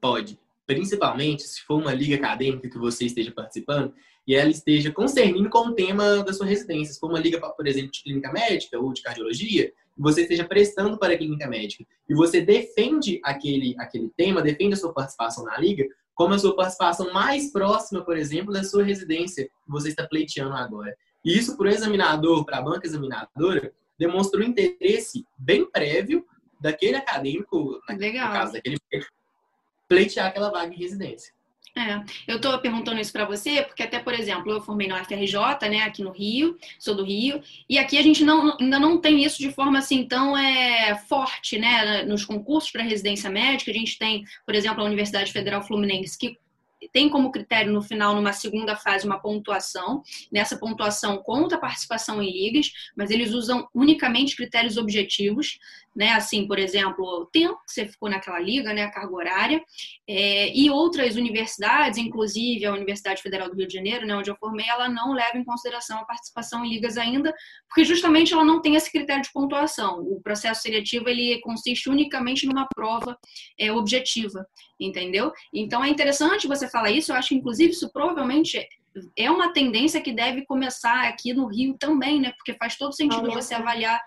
Pode. 0.00 0.38
Principalmente 0.66 1.42
se 1.42 1.60
for 1.62 1.80
uma 1.80 1.94
liga 1.94 2.16
acadêmica 2.16 2.68
que 2.68 2.78
você 2.78 3.06
esteja 3.06 3.30
participando 3.30 3.94
e 4.26 4.34
ela 4.34 4.50
esteja 4.50 4.90
concernindo 4.90 5.48
com 5.48 5.68
o 5.68 5.74
tema 5.74 6.24
da 6.24 6.32
sua 6.32 6.46
residência. 6.46 6.94
Se 6.94 7.00
for 7.00 7.08
uma 7.08 7.20
liga, 7.20 7.40
por 7.40 7.66
exemplo, 7.66 7.92
de 7.92 8.02
clínica 8.02 8.32
médica 8.32 8.78
ou 8.78 8.92
de 8.92 9.02
cardiologia, 9.02 9.72
você 9.96 10.22
esteja 10.22 10.44
prestando 10.44 10.98
para 10.98 11.14
a 11.14 11.16
clínica 11.16 11.48
médica 11.48 11.84
e 12.08 12.14
você 12.14 12.40
defende 12.40 13.20
aquele, 13.22 13.74
aquele 13.78 14.10
tema, 14.16 14.42
defende 14.42 14.74
a 14.74 14.76
sua 14.76 14.92
participação 14.92 15.44
na 15.44 15.58
liga, 15.58 15.86
como 16.16 16.32
a 16.32 16.38
sua 16.38 16.56
participação 16.56 17.12
mais 17.12 17.52
próxima, 17.52 18.02
por 18.02 18.16
exemplo, 18.16 18.52
da 18.52 18.64
sua 18.64 18.82
residência 18.82 19.44
que 19.44 19.70
você 19.70 19.90
está 19.90 20.08
pleiteando 20.08 20.54
agora. 20.54 20.96
E 21.22 21.36
isso, 21.36 21.56
para 21.56 21.66
o 21.66 21.70
examinador, 21.70 22.44
para 22.46 22.58
a 22.58 22.62
banca 22.62 22.86
examinadora, 22.86 23.72
demonstra 23.98 24.40
um 24.40 24.44
interesse 24.44 25.26
bem 25.36 25.70
prévio 25.70 26.26
daquele 26.58 26.96
acadêmico, 26.96 27.80
Legal. 27.90 28.28
no 28.28 28.32
caso 28.32 28.52
daquele 28.54 28.78
médico, 28.90 29.12
pleitear 29.86 30.28
aquela 30.28 30.50
vaga 30.50 30.74
em 30.74 30.78
residência. 30.78 31.34
É, 31.78 32.02
eu 32.26 32.36
estou 32.36 32.58
perguntando 32.58 32.98
isso 32.98 33.12
para 33.12 33.26
você 33.26 33.60
porque 33.60 33.82
até, 33.82 33.98
por 33.98 34.14
exemplo, 34.14 34.50
eu 34.50 34.62
formei 34.62 34.88
na 34.88 34.98
UFRJ, 35.02 35.68
né, 35.68 35.82
aqui 35.82 36.02
no 36.02 36.10
Rio, 36.10 36.56
sou 36.78 36.94
do 36.94 37.04
Rio, 37.04 37.42
e 37.68 37.78
aqui 37.78 37.98
a 37.98 38.02
gente 38.02 38.24
não, 38.24 38.56
ainda 38.58 38.78
não 38.78 38.98
tem 38.98 39.22
isso 39.22 39.38
de 39.38 39.52
forma 39.52 39.78
assim 39.78 40.02
tão 40.04 40.34
é, 40.34 40.94
forte, 41.06 41.58
né, 41.58 42.02
nos 42.04 42.24
concursos 42.24 42.70
para 42.70 42.82
residência 42.82 43.28
médica. 43.28 43.70
A 43.70 43.74
gente 43.74 43.98
tem, 43.98 44.24
por 44.46 44.54
exemplo, 44.54 44.82
a 44.82 44.86
Universidade 44.86 45.30
Federal 45.30 45.62
Fluminense, 45.62 46.18
que 46.18 46.38
tem 46.92 47.08
como 47.08 47.30
critério 47.30 47.72
no 47.72 47.82
final, 47.82 48.14
numa 48.14 48.32
segunda 48.32 48.76
fase, 48.76 49.06
uma 49.06 49.20
pontuação. 49.20 50.02
Nessa 50.30 50.56
pontuação 50.56 51.18
conta 51.18 51.56
a 51.56 51.58
participação 51.58 52.22
em 52.22 52.30
ligas, 52.30 52.70
mas 52.96 53.10
eles 53.10 53.32
usam 53.32 53.66
unicamente 53.74 54.36
critérios 54.36 54.76
objetivos, 54.76 55.58
né? 55.94 56.10
Assim, 56.10 56.46
por 56.46 56.58
exemplo, 56.58 57.04
o 57.04 57.26
tempo 57.26 57.58
que 57.64 57.72
você 57.72 57.86
ficou 57.86 58.10
naquela 58.10 58.38
liga, 58.38 58.72
né? 58.72 58.84
A 58.84 58.90
carga 58.90 59.14
horária. 59.14 59.64
É, 60.06 60.54
e 60.54 60.68
outras 60.68 61.16
universidades, 61.16 61.98
inclusive 61.98 62.66
a 62.66 62.74
Universidade 62.74 63.22
Federal 63.22 63.48
do 63.48 63.56
Rio 63.56 63.66
de 63.66 63.74
Janeiro, 63.74 64.06
né? 64.06 64.14
Onde 64.14 64.30
eu 64.30 64.36
formei, 64.36 64.68
ela 64.68 64.88
não 64.88 65.12
leva 65.12 65.38
em 65.38 65.44
consideração 65.44 65.98
a 65.98 66.04
participação 66.04 66.64
em 66.64 66.68
ligas 66.68 66.98
ainda, 66.98 67.34
porque 67.68 67.84
justamente 67.84 68.34
ela 68.34 68.44
não 68.44 68.60
tem 68.60 68.74
esse 68.74 68.90
critério 68.92 69.22
de 69.22 69.32
pontuação. 69.32 70.00
O 70.00 70.20
processo 70.20 70.62
seletivo, 70.62 71.08
ele 71.08 71.40
consiste 71.40 71.88
unicamente 71.88 72.46
numa 72.46 72.66
prova 72.74 73.18
é, 73.58 73.72
objetiva, 73.72 74.46
entendeu? 74.78 75.32
Então, 75.52 75.82
é 75.82 75.88
interessante 75.88 76.46
você 76.46 76.68
falar 76.68 76.90
isso. 76.90 77.12
Eu 77.12 77.16
acho 77.16 77.28
que, 77.28 77.34
inclusive, 77.34 77.72
isso 77.72 77.90
provavelmente 77.92 78.66
é 79.16 79.30
uma 79.30 79.52
tendência 79.52 80.00
que 80.00 80.12
deve 80.12 80.44
começar 80.44 81.08
aqui 81.08 81.32
no 81.32 81.46
Rio 81.46 81.76
também, 81.78 82.20
né? 82.20 82.32
Porque 82.36 82.54
faz 82.54 82.76
todo 82.76 82.94
sentido 82.94 83.30
você 83.30 83.54
avaliar 83.54 84.00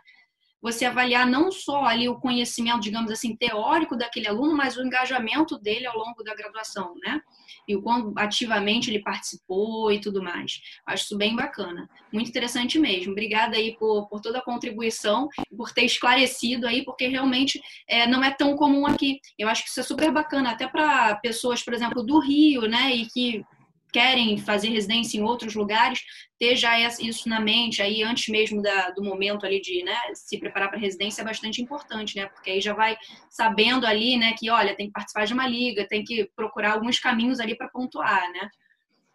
você 0.62 0.86
avaliar 0.86 1.26
não 1.26 1.52
só 1.52 1.86
ali 1.86 2.10
o 2.10 2.20
conhecimento, 2.20 2.82
digamos 2.82 3.12
assim, 3.12 3.36
teórico 3.36 3.96
daquele 3.96 4.28
aluno, 4.28 4.56
mas 4.56 4.76
o 4.76 4.84
engajamento 4.84 5.58
dele 5.58 5.86
ao 5.86 5.98
longo 5.98 6.24
da 6.24 6.36
graduação, 6.36 6.94
né? 7.04 7.22
E 7.68 7.76
o 7.76 7.82
quão 7.82 8.14
ativamente 8.18 8.90
ele 8.90 9.02
participou 9.02 9.92
e 9.92 10.02
tudo 10.02 10.22
mais. 10.22 10.60
Acho 10.86 11.04
isso 11.06 11.18
bem 11.18 11.36
bacana. 11.36 11.90
Muito 12.12 12.30
interessante 12.30 12.78
mesmo. 12.78 13.12
Obrigada 13.12 13.56
aí 13.56 13.78
por, 13.78 14.08
por 14.08 14.20
toda 14.22 14.40
a 14.40 14.44
contribuição, 14.44 15.30
por 15.56 15.72
ter 15.72 15.86
esclarecido 15.86 16.68
aí, 16.68 16.84
porque 16.84 17.08
realmente 17.08 17.62
é, 17.88 18.06
não 18.06 18.24
é 18.24 18.32
tão 18.32 18.56
comum 18.56 18.86
aqui. 18.86 19.20
Eu 19.38 19.48
acho 19.48 19.64
que 19.64 19.70
isso 19.70 19.80
é 19.80 19.84
super 19.84 20.12
bacana, 20.12 20.52
até 20.52 20.68
para 20.68 21.16
pessoas, 21.16 21.64
por 21.64 21.74
exemplo, 21.74 22.04
do 22.04 22.20
Rio, 22.20 22.64
né? 22.64 22.94
E 22.94 23.06
que 23.06 23.46
querem 23.92 24.38
fazer 24.38 24.70
residência 24.70 25.18
em 25.18 25.24
outros 25.24 25.56
lugares, 25.56 26.02
ter 26.40 26.56
já 26.56 26.80
isso 26.80 27.28
na 27.28 27.40
mente 27.40 27.82
aí 27.82 28.04
antes 28.04 28.28
mesmo 28.30 28.62
da, 28.62 28.92
do 28.92 29.04
momento 29.04 29.46
ali 29.46 29.60
de 29.62 29.84
né, 29.84 29.98
se 30.14 30.40
preparar 30.40 30.70
para 30.70 30.80
residência 30.80 31.22
é 31.22 31.26
bastante 31.26 31.62
importante, 31.62 32.16
né? 32.16 32.28
Porque 32.28 32.52
aí 32.52 32.62
já 32.62 32.74
vai 32.74 32.98
sabendo 33.30 33.86
ali, 33.86 34.18
né, 34.18 34.34
que 34.38 34.50
olha, 34.50 34.76
tem 34.76 34.88
que 34.88 34.94
participar 34.94 35.26
de 35.26 35.34
uma 35.34 35.48
liga, 35.48 35.88
tem 35.88 36.04
que 36.04 36.30
procurar 36.36 36.74
alguns 36.74 37.00
caminhos 37.00 37.40
ali 37.40 37.58
para 37.58 37.70
pontuar, 37.70 38.32
né? 38.32 38.50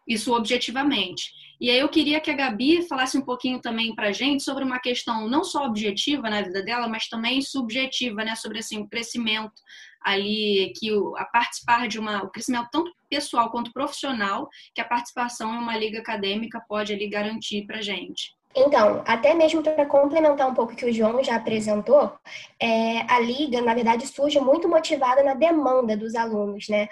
Isso 0.07 0.35
objetivamente. 0.35 1.33
E 1.59 1.71
aí 1.71 1.79
eu 1.79 1.89
queria 1.89 2.21
que 2.21 2.31
a 2.31 2.35
Gabi 2.35 2.87
falasse 2.87 3.17
um 3.17 3.25
pouquinho 3.25 3.59
também 3.59 3.95
para 3.95 4.09
a 4.09 4.13
gente 4.13 4.43
sobre 4.43 4.63
uma 4.63 4.79
questão 4.79 5.29
não 5.29 5.43
só 5.43 5.65
objetiva 5.65 6.29
na 6.29 6.43
vida 6.43 6.63
dela, 6.63 6.87
mas 6.89 7.09
também 7.09 7.41
subjetiva, 7.41 8.23
né? 8.23 8.35
Sobre 8.35 8.59
assim, 8.59 8.83
o 8.83 8.89
crescimento 8.89 9.55
ali, 10.03 10.73
que 10.77 10.93
o, 10.93 11.17
a 11.17 11.25
participar 11.25 11.89
de 11.89 11.99
uma, 11.99 12.23
o 12.23 12.29
crescimento 12.29 12.69
tanto 12.71 12.93
pessoal 13.15 13.51
quanto 13.51 13.73
profissional, 13.73 14.49
que 14.75 14.81
a 14.81 14.85
participação 14.85 15.55
em 15.55 15.59
uma 15.59 15.77
liga 15.77 16.01
acadêmica 16.01 16.65
pode 16.69 16.93
ali 16.93 17.09
garantir 17.09 17.67
para 17.67 17.81
gente. 17.81 18.35
Então, 18.57 19.03
até 19.07 19.35
mesmo 19.35 19.63
para 19.63 19.87
complementar 19.87 20.49
um 20.49 20.55
pouco 20.55 20.73
o 20.73 20.77
que 20.77 20.87
o 20.87 20.93
João 20.93 21.23
já 21.23 21.37
apresentou, 21.37 22.13
é, 22.61 23.01
a 23.13 23.19
liga, 23.19 23.61
na 23.61 23.75
verdade, 23.75 24.07
surge 24.07 24.39
muito 24.39 24.69
motivada 24.69 25.23
na 25.23 25.35
demanda 25.35 25.97
dos 25.97 26.15
alunos, 26.15 26.69
né? 26.69 26.89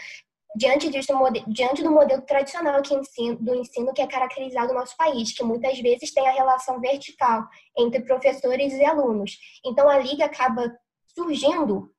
diante, 0.54 0.90
disso, 0.90 1.12
diante 1.46 1.82
do 1.82 1.90
modelo 1.90 2.22
tradicional 2.22 2.82
que 2.82 2.94
ensino, 2.94 3.36
do 3.40 3.54
ensino 3.54 3.92
que 3.92 4.02
é 4.02 4.06
caracterizado 4.06 4.72
no 4.72 4.80
nosso 4.80 4.96
país, 4.96 5.32
que 5.32 5.42
muitas 5.42 5.78
vezes 5.80 6.12
tem 6.12 6.26
a 6.28 6.32
relação 6.32 6.80
vertical 6.80 7.48
entre 7.76 8.02
professores 8.02 8.72
e 8.74 8.84
alunos. 8.84 9.38
Então, 9.64 9.88
a 9.88 9.98
Liga 9.98 10.26
acaba 10.26 10.70
surgindo 11.14 11.90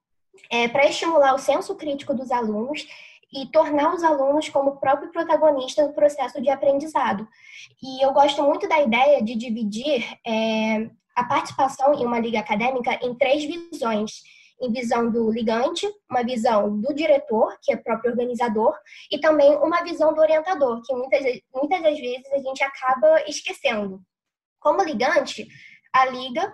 é, 0.49 0.67
para 0.67 0.85
estimular 0.85 1.33
o 1.33 1.39
senso 1.39 1.75
crítico 1.75 2.13
dos 2.13 2.31
alunos 2.31 2.85
e 3.33 3.47
tornar 3.47 3.93
os 3.93 4.03
alunos 4.03 4.49
como 4.49 4.77
próprio 4.77 5.11
protagonista 5.11 5.87
do 5.87 5.93
processo 5.93 6.41
de 6.41 6.49
aprendizado. 6.49 7.27
E 7.81 8.05
eu 8.05 8.13
gosto 8.13 8.43
muito 8.43 8.67
da 8.67 8.81
ideia 8.81 9.21
de 9.23 9.35
dividir 9.35 10.05
é, 10.25 10.89
a 11.15 11.23
participação 11.23 11.93
em 11.93 12.05
uma 12.05 12.19
liga 12.19 12.39
acadêmica 12.39 12.99
em 13.01 13.15
três 13.15 13.43
visões 13.43 14.21
em 14.61 14.71
visão 14.71 15.11
do 15.11 15.29
ligante, 15.29 15.85
uma 16.09 16.23
visão 16.23 16.79
do 16.79 16.93
diretor, 16.93 17.57
que 17.61 17.73
é 17.73 17.75
próprio 17.75 18.11
organizador, 18.11 18.73
e 19.11 19.19
também 19.19 19.55
uma 19.57 19.83
visão 19.83 20.13
do 20.13 20.21
orientador, 20.21 20.81
que 20.83 20.93
muitas, 20.93 21.21
muitas 21.53 21.81
das 21.81 21.99
vezes 21.99 22.31
a 22.31 22.37
gente 22.37 22.63
acaba 22.63 23.23
esquecendo. 23.27 24.01
Como 24.59 24.81
ligante, 24.83 25.47
a 25.91 26.05
liga 26.05 26.53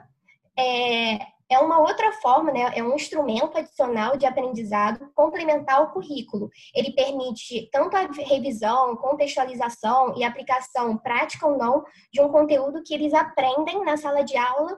é, 0.57 1.19
é 1.49 1.57
uma 1.57 1.79
outra 1.79 2.11
forma, 2.13 2.51
né? 2.51 2.71
é 2.75 2.83
um 2.83 2.93
instrumento 2.93 3.57
adicional 3.57 4.15
de 4.15 4.25
aprendizado 4.25 5.11
complementar 5.15 5.77
ao 5.77 5.91
currículo. 5.91 6.49
Ele 6.75 6.91
permite 6.91 7.67
tanto 7.71 7.97
a 7.97 8.01
revisão, 8.01 8.95
contextualização 8.97 10.15
e 10.15 10.23
aplicação 10.23 10.95
prática 10.97 11.47
ou 11.47 11.57
não 11.57 11.83
de 12.13 12.21
um 12.21 12.29
conteúdo 12.29 12.83
que 12.83 12.93
eles 12.93 13.13
aprendem 13.13 13.83
na 13.83 13.97
sala 13.97 14.23
de 14.23 14.37
aula 14.37 14.77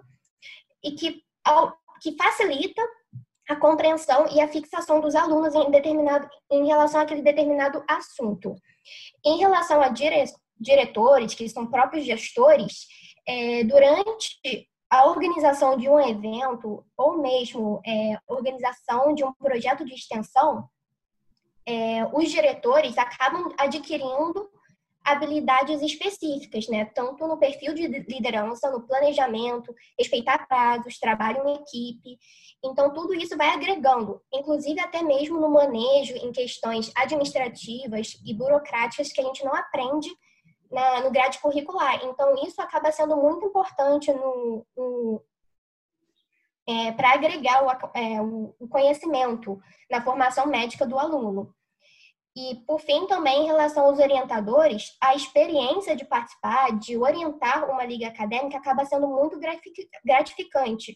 e 0.81 0.91
que, 0.91 1.21
que 2.01 2.15
facilita 2.15 2.81
a 3.49 3.55
compreensão 3.57 4.27
e 4.31 4.39
a 4.39 4.47
fixação 4.47 5.01
dos 5.01 5.13
alunos 5.13 5.53
em, 5.53 5.69
determinado, 5.69 6.29
em 6.49 6.65
relação 6.65 7.01
àquele 7.01 7.21
determinado 7.21 7.83
assunto. 7.85 8.55
Em 9.25 9.37
relação 9.39 9.81
a 9.81 9.89
dire, 9.89 10.23
diretores, 10.57 11.33
que 11.35 11.49
são 11.49 11.67
próprios 11.67 12.05
gestores, 12.05 12.87
é, 13.27 13.63
durante 13.65 14.39
a 14.91 15.05
organização 15.05 15.77
de 15.77 15.87
um 15.87 15.97
evento 15.97 16.85
ou 16.97 17.17
mesmo 17.17 17.81
é, 17.87 18.19
organização 18.27 19.15
de 19.15 19.23
um 19.23 19.31
projeto 19.31 19.85
de 19.85 19.93
extensão, 19.93 20.67
é, 21.65 22.05
os 22.11 22.29
diretores 22.29 22.97
acabam 22.97 23.53
adquirindo 23.57 24.49
habilidades 25.01 25.81
específicas, 25.81 26.67
né? 26.67 26.85
Tanto 26.85 27.25
no 27.25 27.37
perfil 27.37 27.73
de 27.73 27.87
liderança, 27.87 28.69
no 28.69 28.85
planejamento, 28.85 29.73
respeitar 29.97 30.45
prazos, 30.45 30.99
trabalho 30.99 31.47
em 31.47 31.55
equipe. 31.55 32.19
Então, 32.61 32.93
tudo 32.93 33.13
isso 33.13 33.37
vai 33.37 33.47
agregando, 33.47 34.21
inclusive 34.31 34.79
até 34.81 35.01
mesmo 35.01 35.39
no 35.39 35.49
manejo 35.49 36.15
em 36.17 36.33
questões 36.33 36.91
administrativas 36.95 38.21
e 38.25 38.33
burocráticas 38.33 39.11
que 39.11 39.21
a 39.21 39.23
gente 39.23 39.43
não 39.43 39.55
aprende 39.55 40.09
na, 40.71 41.01
no 41.01 41.11
grade 41.11 41.39
curricular. 41.39 42.03
Então, 42.03 42.33
isso 42.43 42.61
acaba 42.61 42.91
sendo 42.91 43.15
muito 43.17 43.45
importante 43.45 44.11
no, 44.13 44.65
no 44.75 45.23
é, 46.67 46.91
para 46.93 47.13
agregar 47.13 47.63
o, 47.63 47.97
é, 47.97 48.21
o 48.21 48.67
conhecimento 48.67 49.59
na 49.89 50.01
formação 50.01 50.47
médica 50.47 50.85
do 50.85 50.97
aluno. 50.97 51.53
E, 52.35 52.55
por 52.65 52.79
fim, 52.79 53.05
também 53.07 53.43
em 53.43 53.45
relação 53.45 53.85
aos 53.85 53.99
orientadores, 53.99 54.95
a 55.01 55.13
experiência 55.13 55.95
de 55.95 56.05
participar, 56.05 56.79
de 56.79 56.97
orientar 56.97 57.69
uma 57.69 57.83
liga 57.83 58.07
acadêmica 58.07 58.57
acaba 58.57 58.85
sendo 58.85 59.07
muito 59.07 59.37
gratificante. 60.05 60.95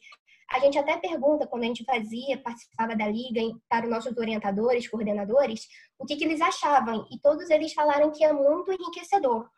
A 0.49 0.59
gente 0.59 0.77
até 0.77 0.95
pergunta, 0.95 1.47
quando 1.47 1.63
a 1.63 1.67
gente 1.67 1.83
fazia, 1.83 2.41
participava 2.41 2.95
da 2.95 3.07
liga, 3.07 3.41
para 3.67 3.85
os 3.85 3.91
nossos 3.91 4.15
orientadores, 4.15 4.87
coordenadores, 4.87 5.67
o 5.99 6.05
que, 6.05 6.15
que 6.15 6.23
eles 6.23 6.39
achavam. 6.39 7.05
E 7.11 7.19
todos 7.19 7.49
eles 7.49 7.73
falaram 7.73 8.11
que 8.11 8.23
é 8.23 8.31
muito 8.31 8.71
enriquecedor, 8.71 9.49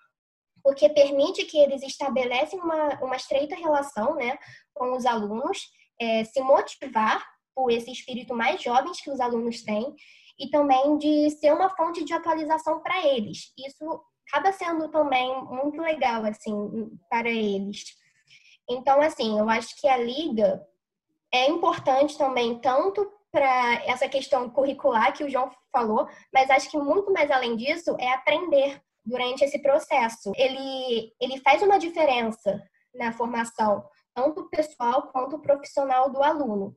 porque 0.68 0.90
permite 0.90 1.46
que 1.46 1.58
eles 1.58 1.82
estabelecem 1.82 2.60
uma, 2.60 3.02
uma 3.02 3.16
estreita 3.16 3.56
relação 3.56 4.16
né, 4.16 4.38
com 4.74 4.98
os 4.98 5.06
alunos, 5.06 5.58
é, 5.98 6.26
se 6.26 6.42
motivar 6.42 7.26
por 7.56 7.72
esse 7.72 7.90
espírito 7.90 8.36
mais 8.36 8.62
jovens 8.62 9.00
que 9.00 9.10
os 9.10 9.22
alunos 9.22 9.64
têm, 9.64 9.96
e 10.38 10.50
também 10.50 10.98
de 10.98 11.30
ser 11.30 11.54
uma 11.54 11.70
fonte 11.70 12.04
de 12.04 12.14
atualização 12.14 12.82
para 12.82 13.08
eles. 13.08 13.54
Isso 13.58 14.04
acaba 14.28 14.52
sendo 14.52 14.90
também 14.90 15.42
muito 15.46 15.82
legal, 15.82 16.26
assim, 16.26 16.54
para 17.10 17.30
eles. 17.30 17.86
Então, 18.70 19.00
assim, 19.00 19.40
eu 19.40 19.50
acho 19.50 19.74
que 19.80 19.88
a 19.88 19.96
liga 19.96 20.62
é 21.32 21.48
importante 21.48 22.18
também, 22.18 22.60
tanto 22.60 23.10
para 23.32 23.86
essa 23.86 24.10
questão 24.10 24.50
curricular 24.50 25.14
que 25.14 25.24
o 25.24 25.30
João 25.30 25.50
falou, 25.72 26.10
mas 26.34 26.50
acho 26.50 26.70
que 26.70 26.78
muito 26.78 27.10
mais 27.14 27.32
além 27.32 27.56
disso 27.56 27.96
é 27.98 28.12
aprender 28.12 28.82
durante 29.08 29.44
esse 29.44 29.60
processo. 29.60 30.32
Ele, 30.36 31.14
ele 31.20 31.40
faz 31.40 31.62
uma 31.62 31.80
diferença 31.80 32.62
na 32.94 33.12
formação, 33.12 33.84
tanto 34.14 34.50
pessoal 34.50 35.04
quanto 35.12 35.40
profissional 35.40 36.12
do 36.12 36.22
aluno. 36.22 36.76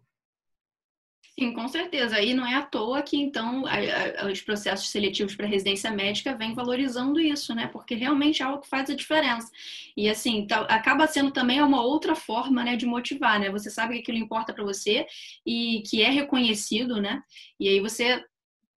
Sim, 1.38 1.54
com 1.54 1.68
certeza. 1.68 2.20
E 2.20 2.34
não 2.34 2.46
é 2.46 2.54
à 2.54 2.62
toa 2.62 3.00
que, 3.02 3.16
então, 3.16 3.64
a, 3.66 4.24
a, 4.24 4.30
os 4.30 4.42
processos 4.42 4.90
seletivos 4.90 5.34
para 5.34 5.46
residência 5.46 5.90
médica 5.90 6.36
vêm 6.36 6.54
valorizando 6.54 7.18
isso, 7.18 7.54
né? 7.54 7.66
Porque 7.68 7.94
realmente 7.94 8.42
é 8.42 8.44
algo 8.44 8.60
que 8.60 8.68
faz 8.68 8.90
a 8.90 8.94
diferença. 8.94 9.50
E, 9.96 10.08
assim, 10.08 10.46
tá, 10.46 10.62
acaba 10.62 11.06
sendo 11.06 11.30
também 11.30 11.62
uma 11.62 11.82
outra 11.82 12.14
forma 12.14 12.62
né, 12.64 12.76
de 12.76 12.84
motivar, 12.84 13.40
né? 13.40 13.48
Você 13.50 13.70
sabe 13.70 13.94
que 13.94 14.00
aquilo 14.00 14.18
importa 14.18 14.52
para 14.52 14.64
você 14.64 15.06
e 15.46 15.82
que 15.88 16.02
é 16.02 16.10
reconhecido, 16.10 17.00
né? 17.00 17.22
E 17.58 17.68
aí 17.68 17.80
você 17.80 18.22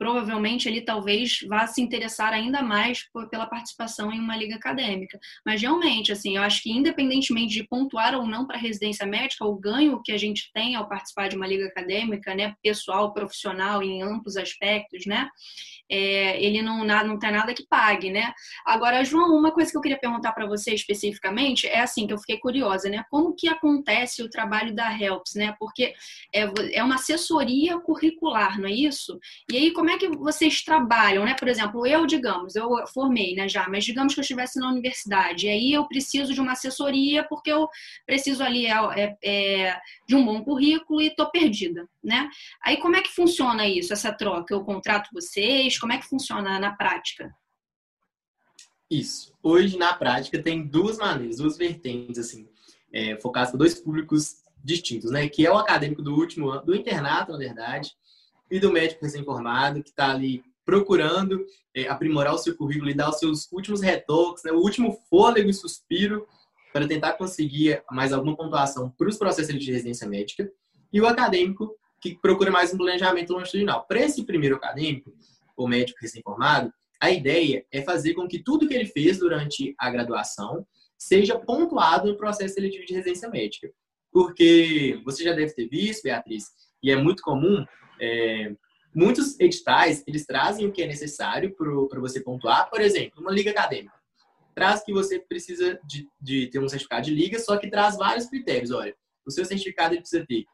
provavelmente 0.04 0.68
ele 0.68 0.82
talvez 0.82 1.40
vá 1.48 1.66
se 1.66 1.82
interessar 1.82 2.34
ainda 2.34 2.62
mais 2.62 3.10
por, 3.14 3.30
pela 3.30 3.46
participação 3.46 4.12
em 4.12 4.20
uma 4.20 4.36
liga 4.36 4.56
acadêmica. 4.56 5.18
Mas 5.46 5.62
realmente, 5.62 6.12
assim, 6.12 6.36
eu 6.36 6.44
acho 6.44 6.62
que 6.62 6.70
independentemente 6.70 7.54
de 7.54 7.64
pontuar 7.64 8.14
ou 8.14 8.28
não 8.28 8.46
para 8.46 8.58
residência 8.58 9.06
médica, 9.06 9.46
o 9.46 9.56
ganho 9.56 10.02
que 10.04 10.12
a 10.12 10.18
gente 10.18 10.52
tem 10.54 10.76
ao 10.76 10.90
participar 10.90 11.30
de 11.30 11.38
uma 11.38 11.48
liga 11.48 11.68
acadêmica, 11.68 12.36
né, 12.36 12.54
pessoal, 12.62 13.14
profissional, 13.14 13.82
em 13.82 14.02
amplos 14.02 14.36
aspectos, 14.36 15.06
né, 15.06 15.30
é, 15.90 16.44
ele 16.44 16.62
não, 16.62 16.84
não 16.84 17.20
tem 17.20 17.32
nada 17.32 17.54
que 17.54 17.66
pague, 17.68 18.10
né? 18.10 18.34
Agora, 18.66 19.04
João, 19.04 19.38
uma 19.38 19.52
coisa 19.52 19.70
que 19.70 19.78
eu 19.78 19.82
queria 19.82 20.00
perguntar 20.00 20.32
para 20.32 20.48
você 20.48 20.74
especificamente 20.74 21.68
é 21.68 21.82
assim, 21.82 22.08
que 22.08 22.14
eu 22.14 22.18
fiquei 22.18 22.40
curiosa, 22.40 22.90
né? 22.90 23.04
Como 23.10 23.36
que 23.36 23.48
acontece 23.48 24.24
o 24.24 24.30
trabalho 24.30 24.74
da 24.74 24.92
HELPS, 24.92 25.36
né? 25.36 25.56
Porque 25.60 25.94
é, 26.34 26.50
é 26.72 26.84
uma 26.84 26.96
assessoria 26.96 27.80
curricular, 27.80 28.60
não 28.60 28.68
é 28.68 28.72
isso? 28.72 29.20
E 29.52 29.58
aí, 29.58 29.72
como 29.72 29.90
é 29.90 29.93
que 29.98 30.08
vocês 30.10 30.64
trabalham, 30.64 31.26
né? 31.26 31.36
Por 31.38 31.48
exemplo, 31.48 31.86
eu, 31.86 32.06
digamos, 32.06 32.56
eu 32.56 32.70
formei, 32.94 33.36
né, 33.36 33.48
já, 33.48 33.68
mas 33.70 33.84
digamos 33.84 34.14
que 34.14 34.20
eu 34.20 34.24
estivesse 34.24 34.60
na 34.60 34.70
universidade, 34.70 35.48
e 35.48 35.50
aí 35.50 35.74
eu 35.74 35.88
preciso 35.88 36.34
de 36.34 36.42
uma 36.42 36.54
assessoria 36.54 37.26
porque 37.28 37.52
eu 37.52 37.68
preciso 38.06 38.44
ali 38.44 38.66
é, 38.68 39.18
é, 39.24 39.80
de 40.08 40.16
um 40.16 40.26
bom 40.26 40.44
currículo 40.44 41.02
e 41.02 41.16
tô 41.16 41.30
perdida, 41.30 41.88
né? 42.04 42.30
Aí, 42.64 42.78
como 42.78 42.96
é 42.96 43.02
que 43.02 43.14
funciona 43.14 43.68
isso, 43.68 43.94
essa 43.94 44.12
troca? 44.12 44.54
Eu 44.54 44.64
contrato 44.64 45.10
vocês, 45.14 45.80
como 45.80 45.94
é 45.94 45.98
que 45.98 46.08
funciona 46.08 46.60
na 46.60 46.76
prática? 46.76 47.34
Isso. 48.90 49.34
Hoje, 49.42 49.78
na 49.78 49.94
prática, 49.94 50.42
tem 50.42 50.68
duas 50.68 50.98
maneiras, 50.98 51.38
duas 51.38 51.58
vertentes, 51.58 52.20
assim, 52.20 52.48
é, 52.92 53.18
focadas 53.20 53.50
para 53.50 53.58
dois 53.58 53.76
públicos 53.76 54.44
distintos, 54.64 55.12
né? 55.12 55.28
Que 55.28 55.46
é 55.46 55.52
o 55.52 55.58
acadêmico 55.58 56.02
do 56.02 56.16
último 56.16 56.50
ano, 56.50 56.66
do 56.66 56.76
internato, 56.76 57.32
na 57.32 57.38
verdade, 57.38 57.92
e 58.54 58.60
do 58.60 58.72
médico 58.72 59.04
recém-formado, 59.04 59.82
que 59.82 59.90
está 59.90 60.12
ali 60.12 60.44
procurando 60.64 61.44
é, 61.76 61.88
aprimorar 61.88 62.36
o 62.36 62.38
seu 62.38 62.56
currículo 62.56 62.92
e 62.92 62.94
dar 62.94 63.10
os 63.10 63.18
seus 63.18 63.52
últimos 63.52 63.82
retoques, 63.82 64.44
né? 64.44 64.52
o 64.52 64.60
último 64.60 64.94
fôlego 65.10 65.50
e 65.50 65.54
suspiro 65.54 66.28
para 66.72 66.88
tentar 66.88 67.14
conseguir 67.14 67.84
mais 67.92 68.14
alguma 68.14 68.38
pontuação 68.38 68.92
para 68.92 69.10
os 69.10 69.18
processos 69.18 69.58
de 69.60 69.72
residência 69.72 70.08
médica, 70.08 70.52
e 70.92 71.02
o 71.02 71.08
acadêmico, 71.08 71.76
que 72.00 72.16
procura 72.16 72.52
mais 72.52 72.72
um 72.72 72.78
planejamento 72.78 73.34
longitudinal. 73.34 73.86
Para 73.88 74.02
esse 74.02 74.24
primeiro 74.24 74.56
acadêmico, 74.56 75.12
o 75.58 75.68
médico 75.68 76.00
recém-formado, 76.00 76.72
a 77.00 77.10
ideia 77.10 77.66
é 77.72 77.82
fazer 77.82 78.14
com 78.14 78.28
que 78.28 78.38
tudo 78.38 78.68
que 78.68 78.74
ele 78.76 78.86
fez 78.86 79.18
durante 79.18 79.74
a 79.80 79.90
graduação 79.90 80.66
seja 80.96 81.40
pontuado 81.40 82.08
no 82.08 82.18
processo 82.18 82.54
seletivo 82.54 82.86
de 82.86 82.94
residência 82.94 83.30
médica. 83.30 83.72
Porque 84.12 85.02
você 85.04 85.24
já 85.24 85.34
deve 85.34 85.54
ter 85.54 85.68
visto, 85.68 86.04
Beatriz, 86.04 86.52
e 86.84 86.92
é 86.92 86.96
muito 86.96 87.24
comum, 87.24 87.66
é, 88.00 88.54
muitos 88.94 89.40
editais, 89.40 90.04
eles 90.08 90.26
trazem 90.26 90.66
o 90.66 90.72
que 90.72 90.82
é 90.84 90.88
necessário 90.88 91.56
para 91.56 92.00
você 92.00 92.20
pontuar. 92.22 92.70
Por 92.70 92.82
exemplo, 92.82 93.22
uma 93.22 93.32
liga 93.32 93.52
acadêmica. 93.52 93.94
Traz 94.56 94.84
que 94.84 94.94
você 94.94 95.20
precisa 95.20 95.80
de, 95.84 96.08
de 96.22 96.48
ter 96.48 96.60
um 96.60 96.70
certificado 96.70 97.06
de 97.06 97.14
liga, 97.14 97.40
só 97.40 97.58
que 97.58 97.70
traz 97.70 97.98
vários 97.98 98.28
critérios. 98.28 98.72
Olha, 98.72 98.96
o 99.26 99.32
seu 99.32 99.46
certificado 99.46 99.96
precisa 99.98 100.26
ter 100.26 100.46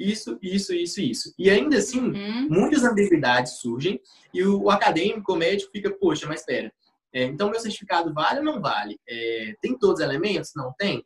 isso, 0.00 0.38
isso, 0.40 0.72
isso, 0.72 1.00
isso. 1.00 1.34
E 1.38 1.50
ainda 1.50 1.76
assim, 1.76 2.00
uhum. 2.00 2.48
muitas 2.48 2.82
ambiguidades 2.84 3.58
surgem 3.58 4.00
e 4.32 4.42
o, 4.42 4.62
o, 4.62 4.70
acadêmico, 4.70 5.32
o 5.32 5.36
médico, 5.36 5.70
fica, 5.70 5.90
poxa, 5.90 6.26
mas 6.26 6.40
espera, 6.40 6.72
é, 7.12 7.24
então 7.24 7.50
meu 7.50 7.60
certificado 7.60 8.12
vale 8.14 8.38
ou 8.38 8.44
não 8.44 8.62
vale? 8.62 8.98
É, 9.06 9.54
tem 9.60 9.76
todos 9.76 10.00
os 10.00 10.04
elementos? 10.04 10.52
Não 10.56 10.72
tem? 10.78 11.04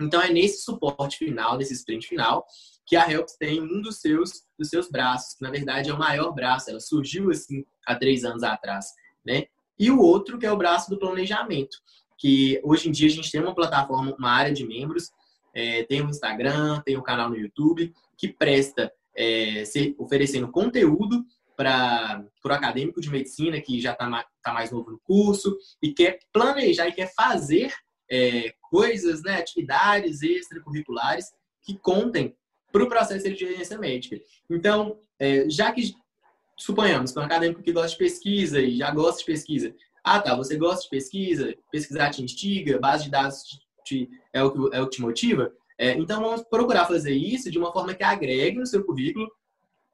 Então 0.00 0.22
é 0.22 0.30
nesse 0.30 0.62
suporte 0.62 1.18
final, 1.18 1.58
nesse 1.58 1.74
sprint 1.74 2.08
final, 2.08 2.46
que 2.86 2.96
a 2.96 3.10
Helps 3.10 3.36
tem 3.38 3.60
um 3.60 3.80
dos 3.80 4.00
seus, 4.00 4.42
dos 4.58 4.68
seus 4.68 4.90
braços, 4.90 5.34
que 5.34 5.42
na 5.42 5.50
verdade 5.50 5.90
é 5.90 5.94
o 5.94 5.98
maior 5.98 6.32
braço, 6.32 6.70
ela 6.70 6.80
surgiu 6.80 7.30
assim 7.30 7.64
há 7.86 7.94
três 7.94 8.24
anos 8.24 8.42
atrás, 8.42 8.86
né? 9.24 9.44
E 9.78 9.90
o 9.90 10.00
outro 10.00 10.38
que 10.38 10.46
é 10.46 10.52
o 10.52 10.56
braço 10.56 10.90
do 10.90 10.98
planejamento, 10.98 11.78
que 12.18 12.60
hoje 12.62 12.88
em 12.88 12.92
dia 12.92 13.08
a 13.08 13.10
gente 13.10 13.30
tem 13.30 13.40
uma 13.40 13.54
plataforma, 13.54 14.14
uma 14.18 14.30
área 14.30 14.52
de 14.52 14.66
membros, 14.66 15.10
é, 15.54 15.82
tem 15.84 16.00
o 16.00 16.06
um 16.06 16.10
Instagram, 16.10 16.80
tem 16.84 16.96
o 16.96 17.00
um 17.00 17.02
canal 17.02 17.28
no 17.28 17.36
YouTube, 17.36 17.92
que 18.16 18.28
presta 18.28 18.92
é, 19.16 19.64
se, 19.64 19.94
oferecendo 19.98 20.50
conteúdo 20.50 21.24
para 21.56 22.24
o 22.44 22.48
acadêmico 22.52 23.00
de 23.00 23.10
medicina 23.10 23.60
que 23.60 23.80
já 23.80 23.92
está 23.92 24.26
tá 24.42 24.52
mais 24.52 24.70
novo 24.70 24.90
no 24.90 25.00
curso 25.00 25.56
e 25.82 25.92
quer 25.92 26.18
planejar 26.32 26.88
e 26.88 26.92
quer 26.92 27.12
fazer 27.14 27.72
é, 28.10 28.54
coisas, 28.70 29.22
né, 29.22 29.36
atividades 29.36 30.22
extracurriculares 30.22 31.26
que 31.62 31.78
contem 31.78 32.34
para 32.72 32.82
o 32.82 32.88
processo 32.88 33.22
de 33.22 33.44
residência 33.44 33.78
médica. 33.78 34.18
Então, 34.48 34.98
é, 35.18 35.48
já 35.48 35.70
que 35.72 35.94
suponhamos 36.56 37.12
que 37.12 37.18
um 37.18 37.22
acadêmico 37.22 37.62
que 37.62 37.72
gosta 37.72 37.90
de 37.90 37.98
pesquisa 37.98 38.60
e 38.60 38.78
já 38.78 38.90
gosta 38.90 39.20
de 39.20 39.26
pesquisa, 39.26 39.74
ah 40.02 40.20
tá, 40.20 40.34
você 40.34 40.56
gosta 40.56 40.82
de 40.82 40.88
pesquisa, 40.88 41.54
pesquisar 41.70 42.10
te 42.10 42.22
instiga, 42.22 42.78
base 42.78 43.04
de 43.04 43.10
dados 43.10 43.42
te, 43.42 43.58
te, 43.84 44.10
é, 44.32 44.42
o 44.42 44.50
que, 44.50 44.76
é 44.76 44.80
o 44.80 44.88
que 44.88 44.96
te 44.96 45.02
motiva, 45.02 45.52
é, 45.82 45.98
então, 45.98 46.20
vamos 46.20 46.42
procurar 46.44 46.86
fazer 46.86 47.12
isso 47.12 47.50
de 47.50 47.58
uma 47.58 47.72
forma 47.72 47.92
que 47.92 48.04
agregue 48.04 48.56
no 48.56 48.66
seu 48.66 48.84
currículo, 48.84 49.28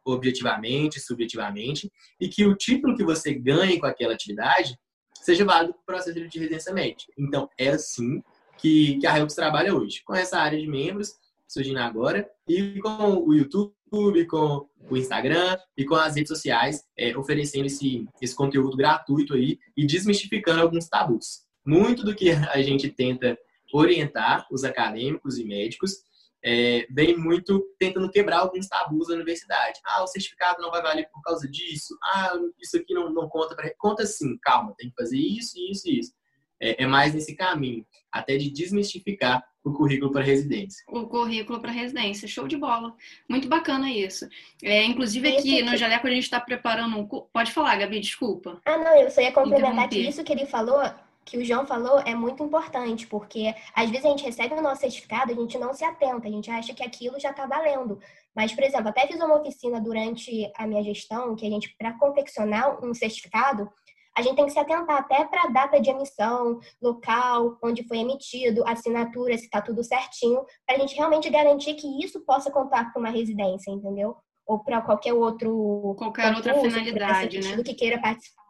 objetivamente, 0.05 1.01
subjetivamente, 1.01 1.91
e 2.21 2.29
que 2.29 2.45
o 2.45 2.55
título 2.55 2.95
que 2.95 3.03
você 3.03 3.33
ganhe 3.33 3.79
com 3.79 3.87
aquela 3.87 4.13
atividade 4.13 4.79
seja 5.15 5.47
válido 5.47 5.73
para 5.73 5.81
o 5.81 5.87
processo 5.87 6.29
de 6.29 6.39
residência 6.39 6.75
médica. 6.75 7.11
Então, 7.19 7.49
é 7.59 7.71
assim 7.71 8.23
que, 8.59 8.99
que 8.99 9.07
a 9.07 9.19
Helps 9.19 9.35
trabalha 9.35 9.75
hoje, 9.75 10.03
com 10.05 10.15
essa 10.15 10.39
área 10.39 10.61
de 10.61 10.67
membros 10.67 11.15
surgindo 11.49 11.79
agora, 11.79 12.29
e 12.47 12.79
com 12.81 13.25
o 13.27 13.33
YouTube, 13.33 14.27
com 14.27 14.69
o 14.91 14.97
Instagram 14.97 15.57
e 15.77 15.85
com 15.85 15.95
as 15.95 16.15
redes 16.15 16.29
sociais, 16.29 16.85
é, 16.97 17.17
oferecendo 17.17 17.67
esse, 17.67 18.07
esse 18.21 18.37
conteúdo 18.37 18.77
gratuito 18.77 19.35
aí 19.35 19.59
e 19.77 19.87
desmistificando 19.87 20.61
alguns 20.61 20.89
tabus. 20.89 21.41
Muito 21.67 22.05
do 22.05 22.15
que 22.15 22.31
a 22.31 22.63
gente 22.63 22.89
tenta 22.91 23.37
orientar 23.73 24.47
os 24.51 24.65
acadêmicos 24.65 25.39
e 25.39 25.45
médicos, 25.45 25.97
é, 26.45 26.87
vem 26.91 27.17
muito 27.17 27.65
tentando 27.79 28.11
quebrar 28.11 28.41
alguns 28.41 28.69
tabus 28.69 29.09
da 29.09 29.15
universidade. 29.15 29.81
Ah, 29.85 30.05
o 30.05 30.07
certificado 30.07 30.63
não 30.63 30.71
vai 30.71 30.81
valer 30.81 31.09
por 31.13 31.21
causa 31.23 31.49
disso. 31.49 31.97
Ah, 32.03 32.33
isso 32.61 32.77
aqui 32.77 32.95
não, 32.95 33.13
não 33.13 33.29
conta 33.29 33.57
para. 33.57 33.73
Conta 33.77 34.07
sim, 34.07 34.39
calma, 34.41 34.75
tem 34.79 34.89
que 34.89 34.95
fazer 34.97 35.19
isso, 35.19 35.55
isso 35.71 35.89
e 35.89 35.99
isso. 35.99 36.13
É, 36.61 36.83
é, 36.83 36.87
mais 36.87 37.15
nesse 37.15 37.37
caminho, 37.37 37.87
até 38.11 38.37
de 38.37 38.51
desmistificar 38.51 39.45
o 39.63 39.73
currículo 39.73 40.11
para 40.11 40.25
residência. 40.25 40.83
O 40.89 41.07
currículo 41.07 41.61
para 41.61 41.71
residência, 41.71 42.27
show 42.27 42.49
de 42.49 42.57
bola. 42.57 42.95
Muito 43.29 43.49
bacana 43.49 43.91
isso. 43.91 44.29
É, 44.63 44.85
inclusive 44.85 45.29
aqui 45.29 45.63
no 45.63 45.77
Jaleco 45.77 46.07
a 46.07 46.11
gente 46.11 46.25
está 46.25 46.41
preparando 46.41 46.97
um. 46.99 47.07
Pode 47.07 47.53
falar, 47.53 47.77
Gabi, 47.77 48.01
desculpa. 48.01 48.61
Ah, 48.65 48.77
não, 48.77 48.97
eu 48.97 49.11
só 49.11 49.21
ia 49.21 49.31
complementar 49.31 49.89
que 49.89 49.99
isso 49.99 50.25
que 50.25 50.33
ele 50.33 50.47
falou 50.47 50.83
que 51.29 51.37
o 51.37 51.45
João 51.45 51.67
falou 51.67 52.01
é 52.01 52.15
muito 52.15 52.43
importante, 52.43 53.07
porque 53.07 53.55
às 53.75 53.91
vezes 53.91 54.07
a 54.07 54.09
gente 54.09 54.25
recebe 54.25 54.55
o 54.55 54.63
nosso 54.63 54.81
certificado, 54.81 55.31
a 55.31 55.35
gente 55.35 55.59
não 55.59 55.75
se 55.75 55.85
atenta, 55.85 56.27
a 56.27 56.31
gente 56.31 56.51
acha 56.51 56.73
que 56.73 56.83
aquilo 56.83 57.21
já 57.21 57.31
está 57.31 57.47
valendo. 57.47 58.01
Mas, 58.35 58.55
por 58.55 58.65
exemplo, 58.65 58.89
até 58.89 59.07
fiz 59.07 59.17
uma 59.17 59.39
oficina 59.39 59.79
durante 59.79 60.51
a 60.57 60.67
minha 60.67 60.83
gestão, 60.83 61.37
que 61.37 61.47
a 61.47 61.51
gente, 61.51 61.75
para 61.77 61.93
confeccionar 61.99 62.83
um 62.83 62.95
certificado, 62.95 63.71
a 64.19 64.23
gente 64.23 64.35
tem 64.35 64.47
que 64.47 64.53
se 64.53 64.59
atentar 64.59 64.97
até 64.97 65.25
para 65.25 65.45
a 65.45 65.47
data 65.47 65.81
de 65.81 65.91
emissão, 65.91 66.59
local, 66.83 67.57
onde 67.63 67.87
foi 67.87 67.99
emitido, 67.99 68.65
assinatura, 68.67 69.39
se 69.39 69.45
está 69.45 69.63
tudo 69.63 69.85
certinho, 69.85 70.45
para 70.67 70.77
a 70.77 70.79
gente 70.81 70.97
realmente 70.97 71.31
garantir 71.31 71.75
que 71.75 72.05
isso 72.05 72.21
possa 72.27 72.51
contar 72.51 72.93
com 72.93 72.99
uma 72.99 73.11
residência, 73.11 73.71
entendeu? 73.71 74.17
Ou 74.45 74.59
para 74.59 74.81
qualquer 74.81 75.13
outro. 75.13 75.95
Qualquer 75.97 76.35
outra 76.35 76.55
finalidade, 76.55 77.39
né? 77.39 77.63
que 77.63 77.75
queira 77.75 78.01
participar. 78.01 78.48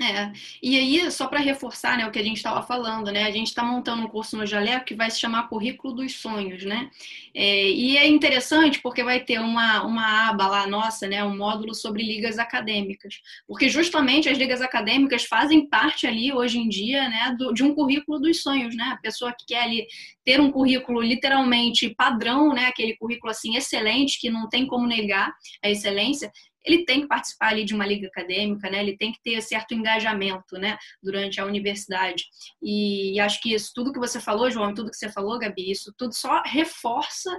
É, 0.00 0.32
e 0.62 0.78
aí, 0.78 1.10
só 1.10 1.26
para 1.26 1.40
reforçar 1.40 1.98
né, 1.98 2.06
o 2.06 2.12
que 2.12 2.20
a 2.20 2.22
gente 2.22 2.36
estava 2.36 2.62
falando, 2.62 3.10
né? 3.10 3.24
A 3.24 3.32
gente 3.32 3.48
está 3.48 3.64
montando 3.64 4.02
um 4.02 4.08
curso 4.08 4.36
no 4.36 4.46
Jaleco 4.46 4.84
que 4.84 4.94
vai 4.94 5.10
se 5.10 5.18
chamar 5.18 5.48
Currículo 5.48 5.92
dos 5.92 6.14
Sonhos, 6.14 6.64
né? 6.64 6.88
É, 7.34 7.68
e 7.68 7.96
é 7.96 8.06
interessante 8.06 8.80
porque 8.80 9.02
vai 9.02 9.18
ter 9.18 9.40
uma, 9.40 9.82
uma 9.82 10.28
aba 10.28 10.46
lá 10.46 10.66
nossa, 10.68 11.08
né? 11.08 11.24
Um 11.24 11.36
módulo 11.36 11.74
sobre 11.74 12.04
ligas 12.04 12.38
acadêmicas. 12.38 13.20
Porque 13.46 13.68
justamente 13.68 14.28
as 14.28 14.38
ligas 14.38 14.62
acadêmicas 14.62 15.24
fazem 15.24 15.66
parte 15.68 16.06
ali, 16.06 16.32
hoje 16.32 16.58
em 16.60 16.68
dia, 16.68 17.08
né, 17.08 17.34
do, 17.36 17.52
de 17.52 17.64
um 17.64 17.74
currículo 17.74 18.20
dos 18.20 18.40
sonhos, 18.40 18.76
né? 18.76 18.84
A 18.92 18.98
pessoa 18.98 19.32
que 19.32 19.46
quer 19.46 19.64
ali 19.64 19.84
ter 20.24 20.40
um 20.40 20.52
currículo 20.52 21.00
literalmente 21.00 21.92
padrão, 21.92 22.54
né? 22.54 22.66
Aquele 22.66 22.96
currículo 22.96 23.32
assim 23.32 23.56
excelente, 23.56 24.20
que 24.20 24.30
não 24.30 24.48
tem 24.48 24.64
como 24.64 24.86
negar 24.86 25.34
a 25.60 25.68
excelência, 25.68 26.30
ele 26.64 26.84
tem 26.84 27.02
que 27.02 27.08
participar 27.08 27.48
ali 27.48 27.64
de 27.64 27.74
uma 27.74 27.86
liga 27.86 28.06
acadêmica, 28.08 28.70
né? 28.70 28.80
Ele 28.80 28.96
tem 28.96 29.12
que 29.12 29.22
ter 29.22 29.40
certo 29.42 29.74
engajamento, 29.74 30.58
né? 30.58 30.76
Durante 31.02 31.40
a 31.40 31.46
universidade. 31.46 32.24
E, 32.62 33.18
acho 33.20 33.40
que 33.40 33.54
isso, 33.54 33.72
tudo 33.74 33.92
que 33.92 33.98
você 33.98 34.20
falou, 34.20 34.50
João, 34.50 34.74
tudo 34.74 34.90
que 34.90 34.96
você 34.96 35.10
falou, 35.10 35.38
Gabi, 35.38 35.70
isso 35.70 35.92
tudo 35.96 36.14
só 36.14 36.42
reforça 36.44 37.30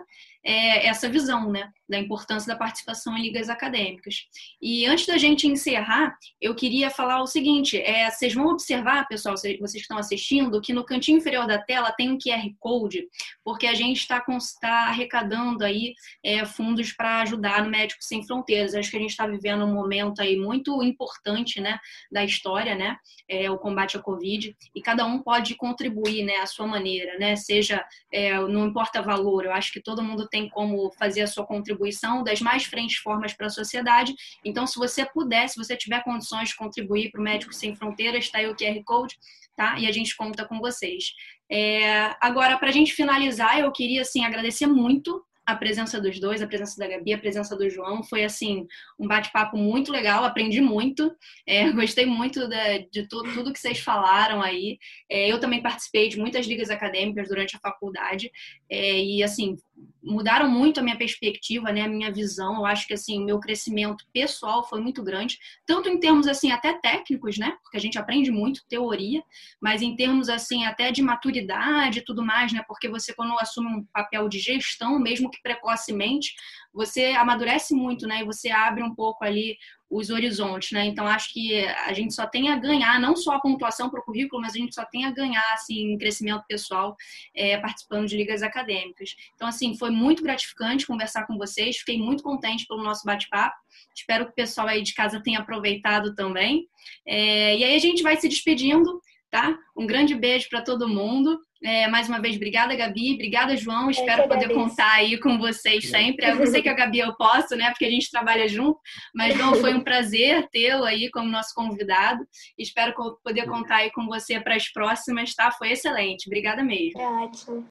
é, 0.43 0.88
essa 0.88 1.10
visão, 1.10 1.52
né, 1.52 1.69
da 1.89 1.97
importância 1.97 2.47
da 2.47 2.58
participação 2.58 3.17
em 3.17 3.23
ligas 3.23 3.49
acadêmicas. 3.49 4.28
E 4.62 4.86
antes 4.86 5.08
da 5.08 5.17
gente 5.17 5.47
encerrar, 5.47 6.15
eu 6.39 6.54
queria 6.54 6.89
falar 6.89 7.21
o 7.21 7.28
seguinte: 7.28 7.78
é, 7.82 8.10
vocês 8.10 8.34
vão 8.34 8.47
observar, 8.47 9.08
pessoal, 9.08 9.36
vocês 9.36 9.58
que 9.58 9.78
estão 9.78 9.97
assistindo, 9.97 10.62
que 10.62 10.71
no 10.71 10.86
cantinho 10.86 11.17
inferior 11.17 11.47
da 11.47 11.58
tela 11.58 11.91
tem 11.91 12.12
um 12.12 12.17
QR 12.17 12.47
Code, 12.60 13.08
porque 13.43 13.65
a 13.65 13.73
gente 13.73 13.97
está 13.97 14.23
tá 14.62 14.88
arrecadando 14.88 15.63
aí 15.63 15.93
é, 16.23 16.45
fundos 16.45 16.91
para 16.93 17.21
ajudar 17.21 17.63
no 17.63 17.69
Médicos 17.69 18.08
Sem 18.08 18.25
Fronteiras. 18.25 18.75
Acho 18.75 18.91
que 18.91 18.97
a 18.97 19.02
gente 19.02 19.12
está 19.12 19.25
vivendo 19.25 19.65
um 19.65 19.73
momento 19.73 20.21
aí 20.21 20.38
muito 20.38 20.82
importante, 20.84 21.60
né, 21.60 21.80
da 22.12 22.23
história, 22.23 22.75
né, 22.75 22.97
é, 23.28 23.49
o 23.49 23.58
combate 23.58 23.97
à 23.97 24.02
Covid, 24.02 24.56
e 24.75 24.82
cada 24.82 25.06
um 25.06 25.21
pode 25.21 25.56
contribuir, 25.56 26.23
né, 26.23 26.38
à 26.38 26.45
sua 26.45 26.67
maneira, 26.67 27.17
né, 27.17 27.36
seja, 27.36 27.84
é, 28.13 28.39
não 28.39 28.67
importa 28.67 29.02
valor, 29.02 29.45
eu 29.45 29.54
acho 29.54 29.71
que 29.71 29.82
todo 29.82 30.04
mundo 30.04 30.28
tem 30.28 30.38
como 30.47 30.91
fazer 30.91 31.21
a 31.21 31.28
sua 31.28 31.45
contribuição 31.45 32.23
das 32.23 32.39
mais 32.39 32.63
frentes 32.63 32.97
formas 32.97 33.34
para 33.34 33.47
a 33.47 33.49
sociedade. 33.49 34.13
Então, 34.45 34.67
se 34.67 34.78
você 34.78 35.06
puder, 35.06 35.49
se 35.49 35.58
você 35.58 35.75
tiver 35.75 36.04
condições 36.04 36.49
de 36.49 36.56
contribuir 36.56 37.12
para 37.12 37.19
o 37.19 37.23
Médicos 37.23 37.58
Sem 37.58 37.75
Fronteiras, 37.75 38.25
está 38.25 38.38
aí 38.38 38.47
o 38.47 38.56
QR 38.56 38.82
Code, 38.86 39.17
tá? 39.56 39.80
E 39.80 39.88
a 39.88 39.91
gente 39.91 40.15
conta 40.15 40.45
com 40.45 40.60
vocês. 40.60 41.13
É, 41.52 42.15
agora, 42.21 42.58
para 42.58 42.69
a 42.69 42.71
gente 42.71 42.93
finalizar, 42.93 43.60
eu 43.60 43.71
queria 43.71 44.02
assim 44.02 44.23
agradecer 44.23 44.67
muito 44.67 45.25
a 45.49 45.56
presença 45.56 45.99
dos 45.99 46.19
dois, 46.19 46.41
a 46.41 46.47
presença 46.47 46.78
da 46.78 46.88
Gabi, 46.88 47.12
a 47.12 47.17
presença 47.17 47.58
do 47.58 47.67
João. 47.69 48.04
Foi, 48.04 48.23
assim, 48.23 48.67
um 48.99 49.08
bate-papo 49.08 49.58
muito 49.58 49.91
legal, 49.91 50.23
aprendi 50.23 50.62
muito, 50.62 51.12
é, 51.45 51.69
gostei 51.73 52.06
muito 52.06 52.47
de, 52.91 53.08
tudo, 53.08 53.52
que 53.52 53.60
vocês 53.60 53.80
falaram 53.80 54.41
aí. 54.41 54.78
É, 55.10 55.32
eu 55.32 55.39
também 55.39 55.62
participei 55.62 56.08
de 56.08 56.19
muitas 56.19 56.45
ligas 56.45 56.69
acadêmicas 56.69 57.28
durante 57.28 57.56
a 57.56 57.60
faculdade 57.60 58.32
é, 58.69 58.99
e, 58.99 59.23
assim, 59.23 59.58
mudaram 60.02 60.50
muito 60.50 60.80
a 60.80 60.84
minha 60.84 60.98
perspectiva, 60.98 61.72
né, 61.72 61.82
a 61.82 61.88
minha 61.88 62.12
visão. 62.12 62.58
Eu 62.58 62.65
acho 62.65 62.88
que 62.88 62.94
assim, 62.94 63.24
meu 63.24 63.39
crescimento 63.39 64.06
pessoal 64.13 64.68
foi 64.68 64.82
muito 64.82 65.04
grande, 65.04 65.38
tanto 65.65 65.89
em 65.89 66.00
termos 66.00 66.28
assim 66.28 66.52
até 66.52 66.74
técnicos, 66.74 67.38
né? 67.38 67.58
Porque 67.62 67.78
a 67.78 67.80
gente 67.80 67.98
aprende 67.98 68.32
muito 68.32 68.65
teoria, 68.68 69.22
mas 69.62 69.82
em 69.82 69.96
termos 69.96 70.30
assim 70.30 70.65
até 70.65 70.92
de 70.92 71.02
maturidade 71.02 72.00
e 72.00 72.02
tudo 72.04 72.26
mais, 72.26 72.54
né? 72.54 72.63
Porque 72.68 72.88
você 72.88 73.13
quando 73.13 73.34
assume 73.39 73.68
um 73.68 73.86
papel 73.94 74.28
de 74.30 74.39
gestão, 74.39 75.00
mesmo 75.00 75.30
que 75.30 75.42
precocemente, 75.42 76.34
você 76.73 77.08
amadurece 77.08 77.73
muito, 77.73 78.08
né? 78.08 78.21
E 78.21 78.25
você 78.25 78.49
abre 78.49 78.84
um 78.84 78.93
pouco 78.93 79.23
ali 79.23 79.58
os 79.89 80.12
horizontes, 80.12 80.71
né? 80.71 80.86
Então 80.86 81.08
acho 81.08 81.34
que 81.34 81.65
a 81.65 81.91
gente 81.93 82.13
só 82.13 82.27
tem 82.27 82.49
a 82.49 82.55
ganhar, 82.55 82.99
não 82.99 83.15
só 83.15 83.34
a 83.34 83.39
pontuação 83.39 83.89
para 83.89 83.99
o 83.99 84.03
currículo, 84.03 84.41
mas 84.41 84.53
a 84.53 84.58
gente 84.58 84.75
só 84.75 84.86
tem 84.86 85.05
a 85.05 85.12
ganhar 85.12 85.53
assim 85.53 85.93
em 85.93 85.97
crescimento 85.97 86.43
pessoal 86.47 86.95
é, 87.36 87.58
participando 87.58 88.08
de 88.08 88.15
ligas 88.15 88.43
acadêmicas. 88.43 89.15
Então 89.34 89.47
assim 89.47 89.75
foi 89.75 89.89
muito 89.89 90.21
gratificante 90.21 90.86
conversar 90.86 91.25
com 91.25 91.38
vocês, 91.38 91.77
fiquei 91.77 91.97
muito 91.97 92.21
contente 92.21 92.67
pelo 92.67 92.84
nosso 92.84 93.03
bate-papo. 93.03 93.55
Espero 93.95 94.25
que 94.25 94.32
o 94.32 94.36
pessoal 94.36 94.67
aí 94.67 94.84
de 94.84 94.93
casa 94.93 95.21
tenha 95.23 95.39
aproveitado 95.39 96.13
também. 96.13 96.67
É, 97.08 97.58
e 97.58 97.63
aí 97.63 97.75
a 97.75 97.79
gente 97.79 98.03
vai 98.03 98.15
se 98.15 98.29
despedindo, 98.29 99.01
tá? 99.32 99.58
Um 99.75 99.88
grande 99.88 100.13
beijo 100.13 100.47
para 100.49 100.62
todo 100.62 100.88
mundo. 100.88 101.39
É, 101.63 101.88
mais 101.88 102.08
uma 102.08 102.22
vez, 102.22 102.38
obrigada, 102.38 102.76
Gabi. 102.76 103.13
Obrigada, 103.15 103.56
João. 103.58 103.89
Espero 103.89 104.28
poder 104.28 104.54
contar 104.54 104.91
aí 104.93 105.17
com 105.19 105.38
vocês 105.38 105.89
sempre. 105.89 106.26
Eu 106.26 106.48
sei 106.48 106.62
que 106.62 106.69
a 106.69 106.74
Gabi 106.74 107.00
eu 107.00 107.13
posso, 107.15 107.56
né? 107.56 107.69
Porque 107.69 107.86
a 107.86 107.89
gente 107.89 108.10
trabalha 108.10 108.48
junto. 108.48 108.80
Mas, 109.13 109.36
João, 109.36 109.56
foi 109.56 109.74
um 109.74 109.84
prazer 109.84 110.48
tê-lo 110.52 110.86
aí 110.86 111.10
como 111.12 111.30
nosso 111.30 111.54
convidado. 111.54 112.26
Espero 112.58 112.93
poder 113.24 113.45
contar 113.45 113.78
aí 113.78 113.91
com 113.91 114.06
você 114.06 114.39
para 114.39 114.56
as 114.56 114.72
próximas, 114.72 115.34
tá? 115.36 115.52
Foi 115.52 115.72
excelente. 115.72 116.28
Obrigada 116.28 116.63
mesmo. 116.63 117.00
É 117.02 117.08
ótimo. 117.08 117.67